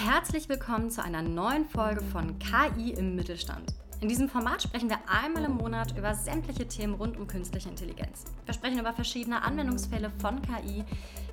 Herzlich 0.00 0.48
willkommen 0.48 0.92
zu 0.92 1.02
einer 1.02 1.22
neuen 1.22 1.64
Folge 1.64 2.00
von 2.00 2.38
KI 2.38 2.92
im 2.92 3.16
Mittelstand. 3.16 3.74
In 4.00 4.08
diesem 4.08 4.28
Format 4.28 4.62
sprechen 4.62 4.88
wir 4.88 4.98
einmal 5.08 5.42
im 5.42 5.56
Monat 5.56 5.98
über 5.98 6.14
sämtliche 6.14 6.68
Themen 6.68 6.94
rund 6.94 7.16
um 7.16 7.26
künstliche 7.26 7.68
Intelligenz. 7.68 8.26
Wir 8.44 8.54
sprechen 8.54 8.78
über 8.78 8.92
verschiedene 8.92 9.42
Anwendungsfälle 9.42 10.12
von 10.20 10.40
KI, 10.40 10.84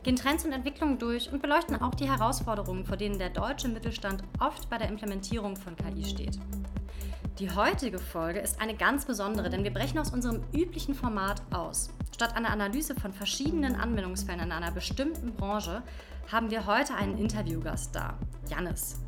gehen 0.02 0.16
Trends 0.16 0.46
und 0.46 0.52
Entwicklungen 0.52 0.98
durch 0.98 1.32
und 1.32 1.44
beleuchten 1.44 1.80
auch 1.80 1.94
die 1.94 2.10
Herausforderungen, 2.10 2.86
vor 2.86 2.98
denen 2.98 3.20
der 3.20 3.30
deutsche 3.30 3.68
Mittelstand 3.68 4.24
oft 4.40 4.68
bei 4.68 4.80
der 4.80 4.90
Implementierung 4.90 5.56
von 5.56 5.76
KI 5.76 6.04
steht. 6.04 6.40
Die 7.40 7.52
heutige 7.52 8.00
Folge 8.00 8.40
ist 8.40 8.62
eine 8.62 8.76
ganz 8.76 9.04
besondere, 9.04 9.50
denn 9.50 9.66
wir 9.66 9.74
brechen 9.74 10.00
aus 10.00 10.12
unserem 10.12 10.42
üblichen 10.54 10.96
Format 10.96 11.42
aus. 11.52 11.90
Statt 12.14 12.34
einer 12.34 12.50
Analyse 12.50 12.96
von 12.96 13.12
verschiedenen 13.12 13.76
Anwendungsfällen 13.76 14.40
in 14.40 14.52
einer 14.54 14.72
bestimmten 14.72 15.34
Branche 15.34 15.84
haben 16.32 16.50
wir 16.50 16.66
heute 16.66 16.96
einen 16.96 17.18
Interviewgast 17.18 17.94
da, 17.94 18.14
Jannis. 18.50 19.02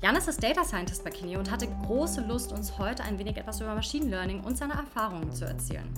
Jannis 0.00 0.28
ist 0.28 0.40
Data 0.40 0.62
Scientist 0.62 1.02
bei 1.02 1.10
Kineo 1.10 1.40
und 1.40 1.50
hatte 1.50 1.66
große 1.84 2.20
Lust, 2.20 2.52
uns 2.52 2.78
heute 2.78 3.02
ein 3.02 3.18
wenig 3.18 3.36
etwas 3.36 3.60
über 3.60 3.74
Machine 3.74 4.06
Learning 4.06 4.40
und 4.44 4.56
seine 4.56 4.74
Erfahrungen 4.74 5.32
zu 5.32 5.44
erzählen. 5.44 5.92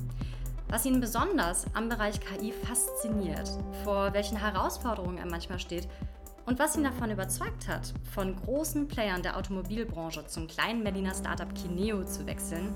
Was 0.70 0.86
ihn 0.86 0.98
besonders 0.98 1.66
am 1.74 1.90
Bereich 1.90 2.20
KI 2.20 2.52
fasziniert, 2.52 3.50
vor 3.84 4.14
welchen 4.14 4.38
Herausforderungen 4.38 5.18
er 5.18 5.26
manchmal 5.26 5.58
steht 5.58 5.88
und 6.50 6.58
was 6.58 6.76
ihn 6.76 6.82
davon 6.82 7.12
überzeugt 7.12 7.68
hat, 7.68 7.94
von 8.12 8.34
großen 8.34 8.88
Playern 8.88 9.22
der 9.22 9.36
Automobilbranche 9.36 10.26
zum 10.26 10.48
kleinen 10.48 10.82
Berliner 10.82 11.14
Startup 11.14 11.54
Kineo 11.54 12.04
zu 12.04 12.26
wechseln, 12.26 12.74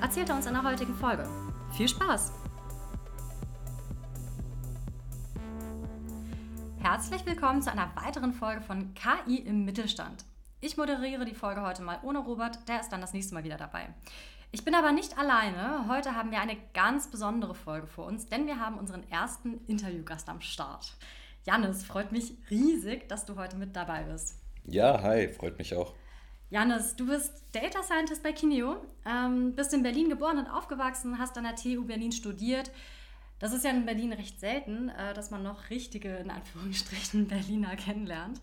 erzählt 0.00 0.28
er 0.28 0.36
uns 0.36 0.46
in 0.46 0.52
der 0.52 0.62
heutigen 0.62 0.94
Folge. 0.94 1.28
Viel 1.76 1.88
Spaß! 1.88 2.30
Herzlich 6.78 7.26
willkommen 7.26 7.62
zu 7.62 7.72
einer 7.72 7.90
weiteren 7.96 8.32
Folge 8.32 8.60
von 8.60 8.94
KI 8.94 9.38
im 9.38 9.64
Mittelstand. 9.64 10.24
Ich 10.60 10.76
moderiere 10.76 11.24
die 11.24 11.34
Folge 11.34 11.62
heute 11.62 11.82
mal 11.82 11.98
ohne 12.04 12.20
Robert, 12.20 12.68
der 12.68 12.78
ist 12.78 12.90
dann 12.90 13.00
das 13.00 13.12
nächste 13.12 13.34
Mal 13.34 13.42
wieder 13.42 13.56
dabei. 13.56 13.92
Ich 14.52 14.64
bin 14.64 14.76
aber 14.76 14.92
nicht 14.92 15.18
alleine. 15.18 15.88
Heute 15.88 16.14
haben 16.14 16.30
wir 16.30 16.40
eine 16.40 16.56
ganz 16.74 17.10
besondere 17.10 17.56
Folge 17.56 17.88
vor 17.88 18.06
uns, 18.06 18.26
denn 18.26 18.46
wir 18.46 18.60
haben 18.60 18.78
unseren 18.78 19.02
ersten 19.10 19.64
Interviewgast 19.66 20.28
am 20.28 20.40
Start. 20.40 20.96
Jannis, 21.46 21.84
freut 21.84 22.10
mich 22.10 22.32
riesig, 22.50 23.08
dass 23.08 23.24
du 23.24 23.36
heute 23.36 23.56
mit 23.56 23.76
dabei 23.76 24.02
bist. 24.02 24.34
Ja, 24.64 25.00
hi, 25.00 25.28
freut 25.28 25.56
mich 25.58 25.76
auch. 25.76 25.94
Jannis, 26.50 26.96
du 26.96 27.06
bist 27.06 27.32
Data 27.52 27.84
Scientist 27.84 28.24
bei 28.24 28.32
Kineo, 28.32 28.84
ähm, 29.06 29.54
bist 29.54 29.72
in 29.72 29.84
Berlin 29.84 30.08
geboren 30.08 30.38
und 30.38 30.48
aufgewachsen, 30.48 31.20
hast 31.20 31.38
an 31.38 31.44
der 31.44 31.54
TU 31.54 31.84
Berlin 31.84 32.10
studiert. 32.10 32.72
Das 33.38 33.52
ist 33.52 33.64
ja 33.64 33.70
in 33.70 33.86
Berlin 33.86 34.12
recht 34.12 34.40
selten, 34.40 34.88
äh, 34.88 35.14
dass 35.14 35.30
man 35.30 35.44
noch 35.44 35.70
richtige, 35.70 36.16
in 36.16 36.30
Anführungsstrichen, 36.30 37.28
Berliner 37.28 37.76
kennenlernt. 37.76 38.40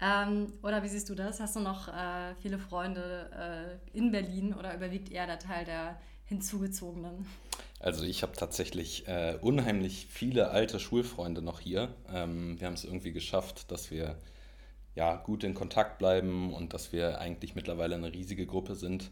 Ähm, 0.00 0.52
oder 0.62 0.84
wie 0.84 0.88
siehst 0.88 1.08
du 1.08 1.16
das? 1.16 1.40
Hast 1.40 1.56
du 1.56 1.60
noch 1.60 1.88
äh, 1.88 2.36
viele 2.42 2.60
Freunde 2.60 3.80
äh, 3.92 3.96
in 3.98 4.12
Berlin 4.12 4.54
oder 4.54 4.72
überwiegt 4.72 5.10
eher 5.10 5.26
der 5.26 5.40
Teil 5.40 5.64
der 5.64 5.98
Hinzugezogenen? 6.26 7.26
Also 7.78 8.04
ich 8.04 8.22
habe 8.22 8.32
tatsächlich 8.32 9.06
äh, 9.06 9.38
unheimlich 9.40 10.06
viele 10.08 10.50
alte 10.50 10.80
Schulfreunde 10.80 11.42
noch 11.42 11.60
hier. 11.60 11.94
Ähm, 12.12 12.58
wir 12.58 12.66
haben 12.66 12.74
es 12.74 12.84
irgendwie 12.84 13.12
geschafft, 13.12 13.70
dass 13.70 13.90
wir 13.90 14.16
ja, 14.96 15.16
gut 15.16 15.44
in 15.44 15.54
Kontakt 15.54 15.98
bleiben 15.98 16.52
und 16.54 16.72
dass 16.72 16.92
wir 16.92 17.20
eigentlich 17.20 17.54
mittlerweile 17.54 17.94
eine 17.94 18.12
riesige 18.12 18.46
Gruppe 18.46 18.74
sind. 18.74 19.10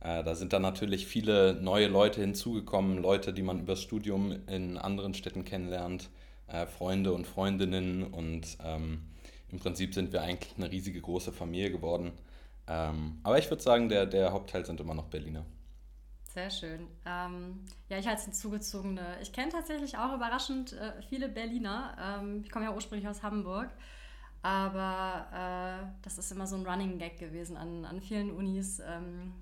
Äh, 0.00 0.24
da 0.24 0.34
sind 0.34 0.52
dann 0.52 0.62
natürlich 0.62 1.06
viele 1.06 1.54
neue 1.60 1.88
Leute 1.88 2.22
hinzugekommen, 2.22 2.98
Leute, 2.98 3.32
die 3.32 3.42
man 3.42 3.60
übers 3.60 3.82
Studium 3.82 4.34
in 4.46 4.78
anderen 4.78 5.14
Städten 5.14 5.44
kennenlernt, 5.44 6.08
äh, 6.48 6.66
Freunde 6.66 7.12
und 7.12 7.26
Freundinnen 7.26 8.02
und 8.02 8.56
ähm, 8.64 9.02
im 9.50 9.58
Prinzip 9.58 9.94
sind 9.94 10.12
wir 10.12 10.22
eigentlich 10.22 10.54
eine 10.56 10.72
riesige 10.72 11.00
große 11.00 11.32
Familie 11.32 11.70
geworden. 11.70 12.12
Ähm, 12.66 13.20
aber 13.22 13.38
ich 13.38 13.48
würde 13.50 13.62
sagen, 13.62 13.88
der, 13.88 14.06
der 14.06 14.32
Hauptteil 14.32 14.64
sind 14.66 14.80
immer 14.80 14.94
noch 14.94 15.06
Berliner. 15.06 15.44
Sehr 16.36 16.50
schön. 16.50 16.86
Ähm, 17.06 17.60
ja, 17.88 17.96
ich 17.96 18.06
als 18.06 18.24
Hinzugezogene, 18.24 19.16
ich 19.22 19.32
kenne 19.32 19.50
tatsächlich 19.50 19.96
auch 19.96 20.14
überraschend 20.14 20.74
äh, 20.74 21.00
viele 21.08 21.30
Berliner. 21.30 21.96
Ähm, 22.20 22.42
ich 22.44 22.50
komme 22.50 22.66
ja 22.66 22.74
ursprünglich 22.74 23.08
aus 23.08 23.22
Hamburg, 23.22 23.70
aber 24.42 25.28
äh, 25.32 25.86
das 26.02 26.18
ist 26.18 26.30
immer 26.30 26.46
so 26.46 26.56
ein 26.56 26.66
Running 26.66 26.98
Gag 26.98 27.18
gewesen 27.18 27.56
an, 27.56 27.86
an 27.86 28.02
vielen 28.02 28.30
Unis. 28.30 28.82
Ähm, 28.86 29.32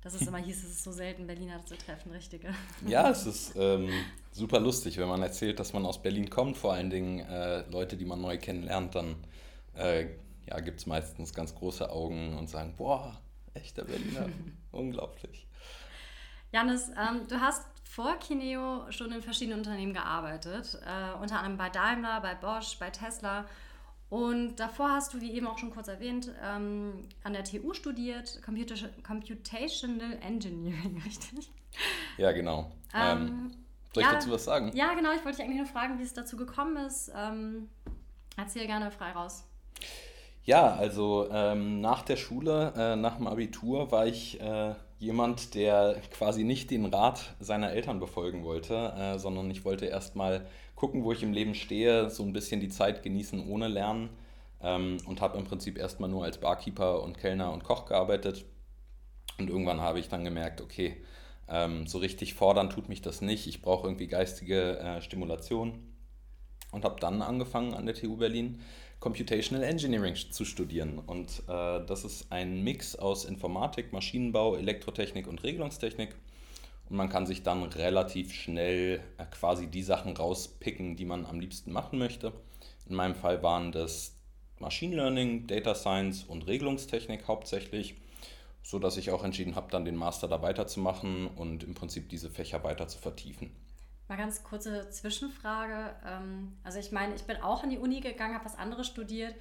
dass 0.00 0.14
es 0.14 0.22
immer 0.26 0.38
hieß, 0.38 0.64
es 0.64 0.70
ist 0.70 0.84
so 0.84 0.90
selten, 0.90 1.26
Berliner 1.26 1.62
zu 1.66 1.76
treffen, 1.76 2.12
richtige. 2.12 2.48
Ja, 2.86 3.10
es 3.10 3.26
ist 3.26 3.52
ähm, 3.54 3.90
super 4.32 4.58
lustig, 4.58 4.96
wenn 4.96 5.08
man 5.08 5.20
erzählt, 5.20 5.60
dass 5.60 5.74
man 5.74 5.84
aus 5.84 6.00
Berlin 6.00 6.30
kommt, 6.30 6.56
vor 6.56 6.72
allen 6.72 6.88
Dingen 6.88 7.18
äh, 7.28 7.68
Leute, 7.68 7.98
die 7.98 8.06
man 8.06 8.22
neu 8.22 8.38
kennenlernt, 8.38 8.94
dann 8.94 9.16
äh, 9.76 10.06
ja, 10.46 10.60
gibt 10.60 10.80
es 10.80 10.86
meistens 10.86 11.34
ganz 11.34 11.54
große 11.54 11.90
Augen 11.90 12.38
und 12.38 12.48
sagen, 12.48 12.72
boah, 12.78 13.20
echter 13.52 13.84
Berliner, 13.84 14.30
unglaublich. 14.72 15.47
Janis, 16.52 16.88
ähm, 16.90 17.26
du 17.28 17.40
hast 17.40 17.64
vor 17.84 18.16
Kineo 18.16 18.90
schon 18.90 19.12
in 19.12 19.22
verschiedenen 19.22 19.58
Unternehmen 19.58 19.92
gearbeitet, 19.92 20.78
äh, 20.86 21.20
unter 21.20 21.36
anderem 21.36 21.56
bei 21.56 21.68
Daimler, 21.68 22.20
bei 22.20 22.34
Bosch, 22.34 22.78
bei 22.78 22.90
Tesla. 22.90 23.44
Und 24.10 24.56
davor 24.56 24.90
hast 24.92 25.12
du, 25.12 25.20
wie 25.20 25.32
eben 25.32 25.46
auch 25.46 25.58
schon 25.58 25.70
kurz 25.70 25.88
erwähnt, 25.88 26.32
ähm, 26.42 27.08
an 27.24 27.34
der 27.34 27.44
TU 27.44 27.74
studiert, 27.74 28.40
Computer 28.42 28.74
Computational 29.06 30.18
Engineering, 30.22 31.02
richtig? 31.06 31.50
Ja, 32.16 32.32
genau. 32.32 32.70
Ähm, 32.94 33.26
ähm, 33.26 33.50
soll 33.92 34.02
ich 34.02 34.08
dazu 34.08 34.30
was 34.30 34.44
sagen? 34.44 34.70
Ja, 34.74 34.94
genau. 34.94 35.10
Ich 35.12 35.24
wollte 35.24 35.38
dich 35.38 35.44
eigentlich 35.44 35.58
nur 35.58 35.66
fragen, 35.66 35.98
wie 35.98 36.02
es 36.02 36.14
dazu 36.14 36.36
gekommen 36.36 36.76
ist. 36.86 37.10
Ähm, 37.14 37.68
erzähl 38.36 38.66
gerne 38.66 38.90
frei 38.90 39.12
raus. 39.12 39.44
Ja, 40.44 40.74
also 40.74 41.28
ähm, 41.30 41.82
nach 41.82 42.02
der 42.02 42.16
Schule, 42.16 42.72
äh, 42.74 42.96
nach 42.96 43.16
dem 43.16 43.26
Abitur, 43.26 43.92
war 43.92 44.06
ich 44.06 44.40
äh, 44.40 44.74
jemand, 44.98 45.54
der 45.54 46.00
quasi 46.10 46.44
nicht 46.44 46.70
den 46.70 46.86
Rat 46.86 47.34
seiner 47.40 47.72
Eltern 47.72 48.00
befolgen 48.00 48.44
wollte, 48.44 48.92
äh, 48.96 49.18
sondern 49.18 49.50
ich 49.50 49.64
wollte 49.64 49.86
erstmal 49.86 50.46
gucken, 50.74 51.04
wo 51.04 51.12
ich 51.12 51.22
im 51.22 51.32
Leben 51.32 51.54
stehe, 51.54 52.10
so 52.10 52.22
ein 52.22 52.32
bisschen 52.32 52.60
die 52.60 52.68
Zeit 52.68 53.02
genießen 53.02 53.48
ohne 53.48 53.68
Lernen 53.68 54.10
ähm, 54.60 54.98
und 55.06 55.20
habe 55.20 55.38
im 55.38 55.44
Prinzip 55.44 55.78
erstmal 55.78 56.10
nur 56.10 56.24
als 56.24 56.38
Barkeeper 56.38 57.02
und 57.02 57.18
Kellner 57.18 57.52
und 57.52 57.64
Koch 57.64 57.86
gearbeitet. 57.86 58.44
Und 59.38 59.50
irgendwann 59.50 59.80
habe 59.80 60.00
ich 60.00 60.08
dann 60.08 60.24
gemerkt, 60.24 60.60
okay, 60.60 60.96
ähm, 61.48 61.86
so 61.86 61.98
richtig 61.98 62.34
fordern 62.34 62.70
tut 62.70 62.88
mich 62.88 63.02
das 63.02 63.20
nicht. 63.20 63.46
Ich 63.46 63.62
brauche 63.62 63.86
irgendwie 63.86 64.08
geistige 64.08 64.78
äh, 64.78 65.00
Stimulation 65.00 65.94
und 66.72 66.84
habe 66.84 67.00
dann 67.00 67.22
angefangen 67.22 67.74
an 67.74 67.86
der 67.86 67.94
TU 67.94 68.16
Berlin 68.16 68.60
Computational 69.00 69.64
Engineering 69.64 70.16
zu 70.16 70.44
studieren. 70.44 70.98
Und 70.98 71.42
äh, 71.48 71.84
das 71.86 72.04
ist 72.04 72.32
ein 72.32 72.62
Mix 72.64 72.96
aus 72.96 73.24
Informatik, 73.24 73.92
Maschinenbau, 73.92 74.56
Elektrotechnik 74.56 75.26
und 75.28 75.42
Regelungstechnik. 75.44 76.16
Und 76.88 76.96
man 76.96 77.08
kann 77.08 77.26
sich 77.26 77.42
dann 77.42 77.62
relativ 77.62 78.32
schnell 78.32 79.00
äh, 79.18 79.24
quasi 79.30 79.68
die 79.68 79.82
Sachen 79.82 80.16
rauspicken, 80.16 80.96
die 80.96 81.04
man 81.04 81.26
am 81.26 81.38
liebsten 81.38 81.70
machen 81.70 81.98
möchte. 81.98 82.32
In 82.88 82.96
meinem 82.96 83.14
Fall 83.14 83.42
waren 83.42 83.70
das 83.70 84.14
Machine 84.58 84.96
Learning, 84.96 85.46
Data 85.46 85.74
Science 85.74 86.24
und 86.24 86.46
Regelungstechnik 86.48 87.28
hauptsächlich, 87.28 87.94
so 88.62 88.80
dass 88.80 88.96
ich 88.96 89.10
auch 89.10 89.22
entschieden 89.22 89.54
habe, 89.54 89.70
dann 89.70 89.84
den 89.84 89.96
Master 89.96 90.26
da 90.26 90.42
weiterzumachen 90.42 91.28
und 91.28 91.62
im 91.62 91.74
Prinzip 91.74 92.08
diese 92.08 92.30
Fächer 92.30 92.64
weiter 92.64 92.88
zu 92.88 92.98
vertiefen. 92.98 93.50
Mal 94.08 94.16
ganz 94.16 94.42
kurze 94.42 94.88
Zwischenfrage. 94.88 95.94
Ähm, 96.06 96.56
also 96.64 96.78
ich 96.78 96.92
meine, 96.92 97.14
ich 97.14 97.24
bin 97.24 97.36
auch 97.42 97.62
an 97.62 97.70
die 97.70 97.78
Uni 97.78 98.00
gegangen, 98.00 98.34
habe 98.34 98.46
was 98.46 98.56
anderes 98.56 98.86
studiert, 98.86 99.34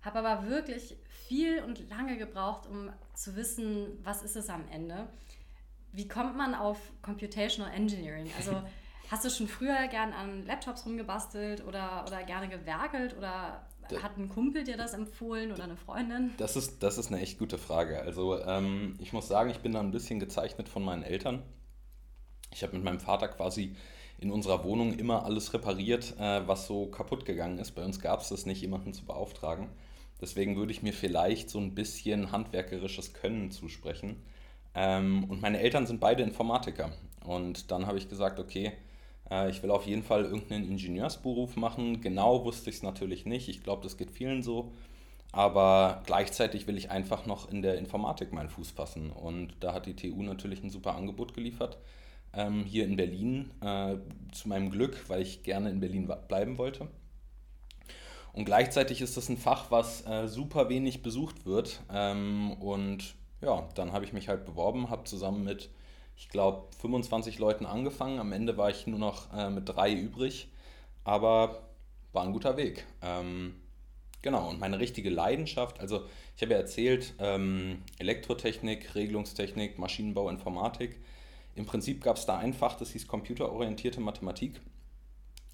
habe 0.00 0.20
aber 0.20 0.48
wirklich 0.48 0.96
viel 1.26 1.62
und 1.62 1.88
lange 1.90 2.16
gebraucht, 2.16 2.68
um 2.68 2.90
zu 3.14 3.34
wissen, 3.34 3.98
was 4.04 4.22
ist 4.22 4.36
es 4.36 4.48
am 4.48 4.64
Ende. 4.70 5.08
Wie 5.90 6.06
kommt 6.06 6.36
man 6.36 6.54
auf 6.54 6.78
Computational 7.02 7.72
Engineering? 7.72 8.30
Also 8.36 8.62
hast 9.10 9.24
du 9.24 9.30
schon 9.30 9.48
früher 9.48 9.88
gern 9.88 10.12
an 10.12 10.46
Laptops 10.46 10.86
rumgebastelt 10.86 11.64
oder, 11.66 12.04
oder 12.06 12.22
gerne 12.22 12.48
gewerkelt 12.48 13.16
oder 13.16 13.66
hat 14.00 14.16
ein 14.16 14.28
Kumpel 14.28 14.64
dir 14.64 14.76
das 14.76 14.94
empfohlen 14.94 15.52
oder 15.52 15.64
eine 15.64 15.76
Freundin? 15.76 16.32
Das 16.38 16.56
ist, 16.56 16.82
das 16.82 16.96
ist 16.96 17.08
eine 17.08 17.20
echt 17.20 17.38
gute 17.38 17.58
Frage. 17.58 18.00
Also 18.00 18.38
ähm, 18.38 18.94
ich 19.00 19.12
muss 19.12 19.28
sagen, 19.28 19.50
ich 19.50 19.58
bin 19.58 19.72
da 19.72 19.80
ein 19.80 19.90
bisschen 19.90 20.20
gezeichnet 20.20 20.68
von 20.68 20.84
meinen 20.84 21.02
Eltern. 21.02 21.42
Ich 22.52 22.62
habe 22.62 22.74
mit 22.74 22.84
meinem 22.84 23.00
Vater 23.00 23.28
quasi 23.28 23.76
in 24.22 24.30
unserer 24.30 24.64
Wohnung 24.64 24.94
immer 24.94 25.24
alles 25.24 25.52
repariert, 25.52 26.14
äh, 26.18 26.46
was 26.46 26.66
so 26.66 26.86
kaputt 26.86 27.24
gegangen 27.24 27.58
ist. 27.58 27.72
Bei 27.72 27.84
uns 27.84 28.00
gab 28.00 28.20
es 28.20 28.28
das 28.28 28.46
nicht, 28.46 28.60
jemanden 28.60 28.92
zu 28.92 29.04
beauftragen. 29.04 29.68
Deswegen 30.20 30.56
würde 30.56 30.70
ich 30.70 30.82
mir 30.82 30.92
vielleicht 30.92 31.50
so 31.50 31.58
ein 31.58 31.74
bisschen 31.74 32.30
handwerkerisches 32.30 33.12
Können 33.12 33.50
zusprechen. 33.50 34.22
Ähm, 34.74 35.24
und 35.24 35.42
meine 35.42 35.58
Eltern 35.58 35.86
sind 35.86 36.00
beide 36.00 36.22
Informatiker. 36.22 36.92
Und 37.24 37.70
dann 37.72 37.86
habe 37.86 37.98
ich 37.98 38.08
gesagt, 38.08 38.38
okay, 38.38 38.72
äh, 39.30 39.50
ich 39.50 39.62
will 39.62 39.70
auf 39.72 39.86
jeden 39.86 40.04
Fall 40.04 40.24
irgendeinen 40.24 40.70
Ingenieursberuf 40.70 41.56
machen. 41.56 42.00
Genau 42.00 42.44
wusste 42.44 42.70
ich 42.70 42.76
es 42.76 42.82
natürlich 42.82 43.26
nicht. 43.26 43.48
Ich 43.48 43.64
glaube, 43.64 43.82
das 43.82 43.96
geht 43.96 44.12
vielen 44.12 44.42
so. 44.44 44.72
Aber 45.32 46.02
gleichzeitig 46.06 46.66
will 46.66 46.76
ich 46.76 46.90
einfach 46.90 47.26
noch 47.26 47.50
in 47.50 47.62
der 47.62 47.78
Informatik 47.78 48.32
meinen 48.32 48.50
Fuß 48.50 48.70
fassen. 48.70 49.10
Und 49.10 49.54
da 49.60 49.72
hat 49.74 49.86
die 49.86 49.96
TU 49.96 50.22
natürlich 50.22 50.62
ein 50.62 50.70
super 50.70 50.94
Angebot 50.94 51.34
geliefert 51.34 51.78
ähm, 52.34 52.64
hier 52.64 52.84
in 52.84 52.96
Berlin, 52.96 53.50
äh, 53.60 53.96
zu 54.32 54.48
meinem 54.48 54.70
Glück, 54.70 55.08
weil 55.08 55.22
ich 55.22 55.42
gerne 55.42 55.70
in 55.70 55.80
Berlin 55.80 56.10
bleiben 56.28 56.58
wollte. 56.58 56.88
Und 58.32 58.46
gleichzeitig 58.46 59.02
ist 59.02 59.16
das 59.16 59.28
ein 59.28 59.36
Fach, 59.36 59.70
was 59.70 60.06
äh, 60.06 60.26
super 60.26 60.68
wenig 60.68 61.02
besucht 61.02 61.44
wird. 61.44 61.82
Ähm, 61.92 62.52
und 62.52 63.14
ja, 63.42 63.68
dann 63.74 63.92
habe 63.92 64.04
ich 64.04 64.12
mich 64.12 64.28
halt 64.28 64.46
beworben, 64.46 64.88
habe 64.88 65.04
zusammen 65.04 65.44
mit, 65.44 65.68
ich 66.16 66.28
glaube, 66.28 66.68
25 66.80 67.38
Leuten 67.38 67.66
angefangen. 67.66 68.18
Am 68.18 68.32
Ende 68.32 68.56
war 68.56 68.70
ich 68.70 68.86
nur 68.86 68.98
noch 68.98 69.32
äh, 69.34 69.50
mit 69.50 69.68
drei 69.68 69.92
übrig. 69.92 70.48
Aber 71.04 71.68
war 72.12 72.24
ein 72.24 72.32
guter 72.32 72.56
Weg. 72.56 72.86
Ähm, 73.02 73.54
genau, 74.22 74.48
und 74.48 74.60
meine 74.60 74.78
richtige 74.78 75.10
Leidenschaft, 75.10 75.80
also 75.80 76.06
ich 76.36 76.42
habe 76.42 76.52
ja 76.52 76.58
erzählt, 76.58 77.14
ähm, 77.18 77.82
Elektrotechnik, 77.98 78.94
Regelungstechnik, 78.94 79.78
Maschinenbau, 79.78 80.28
Informatik. 80.28 81.00
Im 81.54 81.66
Prinzip 81.66 82.02
gab 82.02 82.16
es 82.16 82.26
da 82.26 82.38
ein 82.38 82.54
Fach, 82.54 82.76
das 82.76 82.90
hieß 82.90 83.06
computerorientierte 83.06 84.00
Mathematik. 84.00 84.60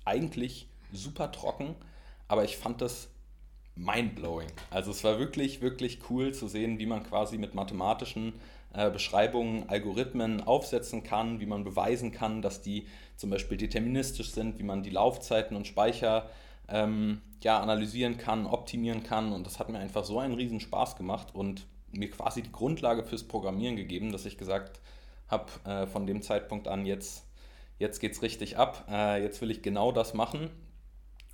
Eigentlich 0.05 0.69
super 0.93 1.33
trocken, 1.33 1.75
aber 2.29 2.45
ich 2.45 2.57
fand 2.57 2.81
das 2.81 3.11
mindblowing. 3.75 4.49
Also 4.71 4.91
es 4.91 5.05
war 5.05 5.19
wirklich, 5.19 5.61
wirklich 5.61 5.99
cool 6.11 6.33
zu 6.33 6.49
sehen, 6.49 6.79
wie 6.79 6.87
man 6.87 7.05
quasi 7.05 7.39
mit 7.39 7.55
mathematischen 7.55 8.35
äh, 8.73 8.91
Beschreibungen 8.91 9.69
Algorithmen 9.69 10.43
aufsetzen 10.43 11.03
kann, 11.03 11.41
wie 11.41 11.47
man 11.47 11.65
beweisen 11.65 12.13
kann, 12.13 12.43
dass 12.43 12.61
die 12.61 12.87
zum 13.17 13.31
Beispiel 13.31 13.57
deterministisch 13.57 14.31
sind, 14.31 14.59
wie 14.59 14.65
man 14.65 14.83
die 14.83 14.91
Laufzeiten 14.91 15.57
und 15.57 15.67
Speicher 15.67 16.29
ähm, 16.69 17.23
ja, 17.43 17.61
analysieren 17.61 18.19
kann, 18.19 18.47
optimieren 18.47 19.03
kann. 19.03 19.33
Und 19.33 19.47
das 19.47 19.59
hat 19.59 19.69
mir 19.69 19.79
einfach 19.79 20.05
so 20.05 20.19
einen 20.19 20.35
riesen 20.35 20.61
Spaß 20.61 20.97
gemacht 20.97 21.35
und 21.35 21.67
mir 21.91 22.11
quasi 22.11 22.43
die 22.43 22.53
Grundlage 22.53 23.05
fürs 23.05 23.25
Programmieren 23.25 23.77
gegeben, 23.77 24.13
dass 24.13 24.27
ich 24.27 24.37
gesagt 24.37 24.77
habe, 24.77 24.89
äh, 25.65 25.87
von 25.87 26.07
dem 26.07 26.23
Zeitpunkt 26.23 26.69
an, 26.69 26.87
jetzt, 26.87 27.27
jetzt 27.79 28.03
es 28.03 28.23
richtig 28.23 28.57
ab, 28.57 28.87
äh, 28.91 29.23
jetzt 29.23 29.41
will 29.41 29.51
ich 29.51 29.63
genau 29.63 29.93
das 29.93 30.15
machen 30.15 30.51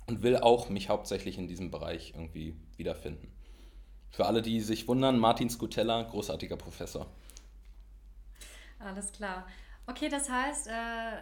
und 0.07 0.23
will 0.23 0.37
auch 0.37 0.69
mich 0.69 0.89
hauptsächlich 0.89 1.37
in 1.37 1.47
diesem 1.47 1.71
Bereich 1.71 2.13
irgendwie 2.15 2.55
wiederfinden. 2.77 3.31
Für 4.09 4.25
alle, 4.25 4.41
die 4.41 4.61
sich 4.61 4.87
wundern, 4.87 5.19
Martin 5.19 5.49
Scutella, 5.49 6.03
großartiger 6.03 6.57
Professor. 6.57 7.07
Alles 8.79 9.11
klar. 9.11 9.45
Okay, 9.87 10.09
das 10.09 10.29
heißt, 10.29 10.67
äh, 10.67 11.21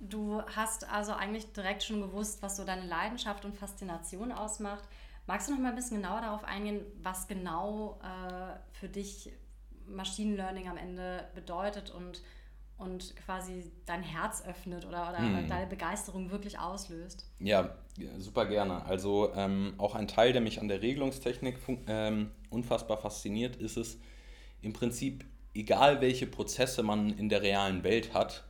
du 0.00 0.42
hast 0.54 0.88
also 0.90 1.12
eigentlich 1.12 1.52
direkt 1.52 1.82
schon 1.82 2.00
gewusst, 2.00 2.42
was 2.42 2.56
so 2.56 2.64
deine 2.64 2.86
Leidenschaft 2.86 3.44
und 3.44 3.56
Faszination 3.56 4.32
ausmacht. 4.32 4.84
Magst 5.26 5.48
du 5.48 5.52
noch 5.52 5.60
mal 5.60 5.70
ein 5.70 5.74
bisschen 5.74 6.02
genauer 6.02 6.20
darauf 6.20 6.44
eingehen, 6.44 6.84
was 7.02 7.26
genau 7.26 7.98
äh, 8.02 8.56
für 8.72 8.88
dich 8.88 9.32
Machine 9.86 10.36
Learning 10.36 10.68
am 10.68 10.76
Ende 10.76 11.28
bedeutet 11.34 11.90
und, 11.90 12.22
und 12.78 13.14
quasi 13.16 13.70
dein 13.86 14.02
Herz 14.02 14.42
öffnet 14.46 14.84
oder, 14.86 15.08
oder 15.10 15.18
hm. 15.18 15.48
deine 15.48 15.66
Begeisterung 15.66 16.30
wirklich 16.30 16.58
auslöst? 16.58 17.30
Ja, 17.38 17.76
super 18.18 18.46
gerne. 18.46 18.84
Also 18.84 19.32
ähm, 19.34 19.74
auch 19.78 19.94
ein 19.94 20.08
Teil, 20.08 20.32
der 20.32 20.42
mich 20.42 20.60
an 20.60 20.68
der 20.68 20.82
Regelungstechnik 20.82 21.58
ähm, 21.86 22.30
unfassbar 22.50 22.98
fasziniert, 22.98 23.56
ist 23.56 23.76
es 23.76 23.98
im 24.62 24.72
Prinzip, 24.72 25.24
egal 25.54 26.00
welche 26.00 26.26
Prozesse 26.26 26.82
man 26.82 27.10
in 27.16 27.28
der 27.28 27.42
realen 27.42 27.84
Welt 27.84 28.14
hat, 28.14 28.44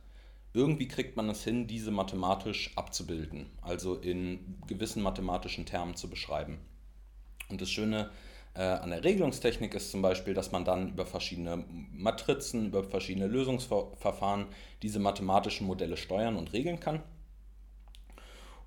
irgendwie 0.53 0.87
kriegt 0.87 1.17
man 1.17 1.29
es 1.29 1.43
hin, 1.43 1.67
diese 1.67 1.91
mathematisch 1.91 2.71
abzubilden, 2.77 3.47
also 3.61 3.95
in 3.95 4.57
gewissen 4.67 5.03
mathematischen 5.03 5.65
Termen 5.65 5.95
zu 5.95 6.09
beschreiben. 6.09 6.59
Und 7.49 7.61
das 7.61 7.69
Schöne 7.69 8.09
äh, 8.55 8.61
an 8.61 8.89
der 8.89 9.03
Regelungstechnik 9.03 9.73
ist 9.75 9.91
zum 9.91 10.01
Beispiel, 10.01 10.33
dass 10.33 10.51
man 10.51 10.63
dann 10.63 10.89
über 10.89 11.05
verschiedene 11.05 11.65
Matrizen, 11.91 12.67
über 12.67 12.83
verschiedene 12.83 13.27
Lösungsverfahren 13.27 14.47
diese 14.81 14.99
mathematischen 14.99 15.67
Modelle 15.67 15.97
steuern 15.97 16.37
und 16.37 16.53
regeln 16.53 16.79
kann. 16.79 17.03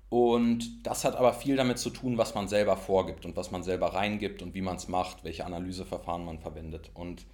Und 0.09 0.85
das 0.85 1.05
hat 1.05 1.15
aber 1.15 1.33
viel 1.33 1.55
damit 1.55 1.77
zu 1.77 1.89
tun, 1.91 2.17
was 2.17 2.33
man 2.33 2.47
selber 2.47 2.77
vorgibt 2.77 3.25
und 3.25 3.35
was 3.35 3.51
man 3.51 3.63
selber 3.63 3.93
reingibt 3.93 4.41
und 4.41 4.55
wie 4.55 4.61
man 4.61 4.77
es 4.77 4.87
macht, 4.87 5.23
welche 5.23 5.45
Analyseverfahren 5.45 6.25
man 6.25 6.39
verwendet. 6.39 6.89
Und 6.93 7.25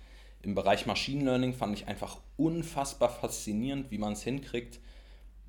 im 0.42 0.56
Bereich 0.56 0.86
Machine 0.86 1.24
Learning 1.24 1.54
fand 1.54 1.78
ich 1.78 1.88
einfach 1.88 2.20
unfassbar 2.38 3.10
faszinierend, 3.10 3.92
wie 3.92 3.98
man 3.98 4.14
es 4.14 4.24
hinkriegt, 4.24 4.80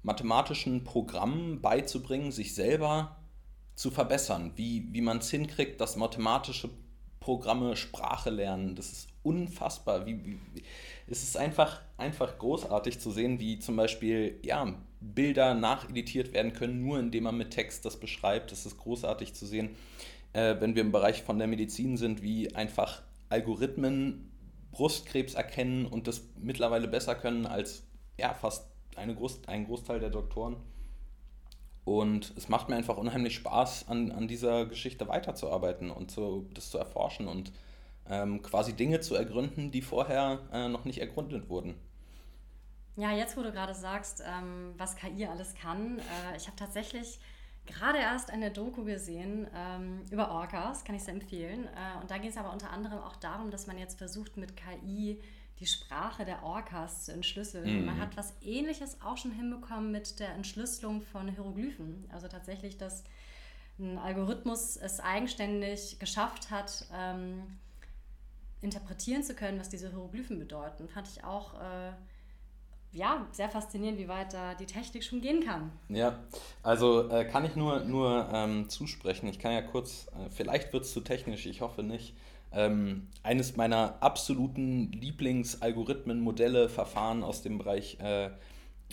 mathematischen 0.02 0.84
Programmen 0.84 1.60
beizubringen, 1.60 2.30
sich 2.30 2.54
selber 2.54 3.16
zu 3.74 3.90
verbessern, 3.90 4.52
wie, 4.54 4.88
wie 4.92 5.00
man 5.00 5.18
es 5.18 5.30
hinkriegt, 5.30 5.80
dass 5.80 5.96
mathematische 5.96 6.70
Programme 7.26 7.74
Sprache 7.74 8.30
lernen. 8.30 8.76
Das 8.76 8.92
ist 8.92 9.08
unfassbar. 9.24 10.06
Wie, 10.06 10.24
wie, 10.24 10.38
es 11.08 11.24
ist 11.24 11.36
einfach, 11.36 11.82
einfach 11.96 12.38
großartig 12.38 13.00
zu 13.00 13.10
sehen, 13.10 13.40
wie 13.40 13.58
zum 13.58 13.74
Beispiel 13.74 14.38
ja, 14.44 14.72
Bilder 15.00 15.54
nacheditiert 15.54 16.32
werden 16.32 16.52
können, 16.52 16.84
nur 16.84 17.00
indem 17.00 17.24
man 17.24 17.36
mit 17.36 17.50
Text 17.50 17.84
das 17.84 17.98
beschreibt. 17.98 18.52
Das 18.52 18.64
ist 18.64 18.78
großartig 18.78 19.34
zu 19.34 19.44
sehen, 19.44 19.70
äh, 20.34 20.54
wenn 20.60 20.76
wir 20.76 20.82
im 20.82 20.92
Bereich 20.92 21.24
von 21.24 21.40
der 21.40 21.48
Medizin 21.48 21.96
sind, 21.96 22.22
wie 22.22 22.54
einfach 22.54 23.02
Algorithmen 23.28 24.30
Brustkrebs 24.70 25.34
erkennen 25.34 25.86
und 25.86 26.06
das 26.06 26.22
mittlerweile 26.40 26.86
besser 26.86 27.16
können 27.16 27.44
als 27.44 27.82
ja, 28.20 28.34
fast 28.34 28.68
eine 28.94 29.16
Groß, 29.16 29.48
ein 29.48 29.66
Großteil 29.66 29.98
der 29.98 30.10
Doktoren. 30.10 30.58
Und 31.86 32.34
es 32.36 32.48
macht 32.48 32.68
mir 32.68 32.74
einfach 32.74 32.96
unheimlich 32.96 33.36
Spaß, 33.36 33.86
an, 33.88 34.10
an 34.10 34.26
dieser 34.26 34.66
Geschichte 34.66 35.06
weiterzuarbeiten 35.06 35.92
und 35.92 36.10
zu, 36.10 36.50
das 36.52 36.68
zu 36.70 36.78
erforschen 36.78 37.28
und 37.28 37.52
ähm, 38.10 38.42
quasi 38.42 38.72
Dinge 38.72 38.98
zu 38.98 39.14
ergründen, 39.14 39.70
die 39.70 39.82
vorher 39.82 40.40
äh, 40.52 40.68
noch 40.68 40.84
nicht 40.84 40.98
ergründet 40.98 41.48
wurden. 41.48 41.76
Ja, 42.96 43.12
jetzt 43.12 43.36
wo 43.36 43.42
du 43.42 43.52
gerade 43.52 43.72
sagst, 43.72 44.20
ähm, 44.26 44.74
was 44.76 44.96
KI 44.96 45.26
alles 45.26 45.54
kann, 45.54 46.00
äh, 46.00 46.36
ich 46.36 46.48
habe 46.48 46.56
tatsächlich 46.56 47.20
gerade 47.66 47.98
erst 47.98 48.32
eine 48.32 48.50
Doku 48.50 48.82
gesehen 48.82 49.46
ähm, 49.54 50.02
über 50.10 50.32
Orcas, 50.32 50.82
kann 50.82 50.96
ich 50.96 51.04
sehr 51.04 51.14
empfehlen. 51.14 51.66
Äh, 51.66 52.00
und 52.00 52.10
da 52.10 52.18
geht 52.18 52.32
es 52.32 52.36
aber 52.36 52.52
unter 52.52 52.70
anderem 52.70 52.98
auch 52.98 53.14
darum, 53.14 53.52
dass 53.52 53.68
man 53.68 53.78
jetzt 53.78 53.96
versucht, 53.96 54.36
mit 54.36 54.56
KI 54.56 55.20
die 55.58 55.66
Sprache 55.66 56.24
der 56.24 56.42
Orcas 56.42 57.04
zu 57.04 57.12
entschlüsseln. 57.12 57.80
Mhm. 57.80 57.86
Man 57.86 58.00
hat 58.00 58.16
was 58.16 58.34
Ähnliches 58.42 58.98
auch 59.02 59.16
schon 59.16 59.32
hinbekommen 59.32 59.90
mit 59.90 60.20
der 60.20 60.34
Entschlüsselung 60.34 61.02
von 61.02 61.28
Hieroglyphen. 61.28 62.04
Also 62.12 62.28
tatsächlich, 62.28 62.76
dass 62.76 63.04
ein 63.78 63.98
Algorithmus 63.98 64.76
es 64.76 65.00
eigenständig 65.00 65.98
geschafft 65.98 66.50
hat, 66.50 66.86
ähm, 66.94 67.42
interpretieren 68.60 69.22
zu 69.22 69.34
können, 69.34 69.58
was 69.58 69.68
diese 69.68 69.90
Hieroglyphen 69.90 70.38
bedeuten. 70.38 70.88
Fand 70.88 71.08
ich 71.08 71.24
auch 71.24 71.54
äh, 71.54 71.92
ja, 72.92 73.26
sehr 73.32 73.50
faszinierend, 73.50 73.98
wie 73.98 74.08
weit 74.08 74.32
da 74.32 74.54
die 74.54 74.66
Technik 74.66 75.04
schon 75.04 75.20
gehen 75.20 75.44
kann. 75.44 75.70
Ja, 75.88 76.18
also 76.62 77.08
äh, 77.10 77.24
kann 77.26 77.44
ich 77.44 77.54
nur, 77.54 77.80
nur 77.80 78.28
ähm, 78.32 78.68
zusprechen. 78.68 79.26
Ich 79.28 79.38
kann 79.38 79.52
ja 79.52 79.62
kurz, 79.62 80.06
äh, 80.08 80.30
vielleicht 80.30 80.72
wird 80.72 80.84
es 80.84 80.92
zu 80.92 81.00
technisch, 81.00 81.46
ich 81.46 81.60
hoffe 81.60 81.82
nicht. 81.82 82.14
Ähm, 82.52 83.08
eines 83.22 83.56
meiner 83.56 84.02
absoluten 84.02 84.92
Lieblingsalgorithmen, 84.92 86.20
Modelle, 86.20 86.68
Verfahren 86.68 87.22
aus 87.22 87.42
dem 87.42 87.58
Bereich 87.58 87.98
äh, 88.00 88.30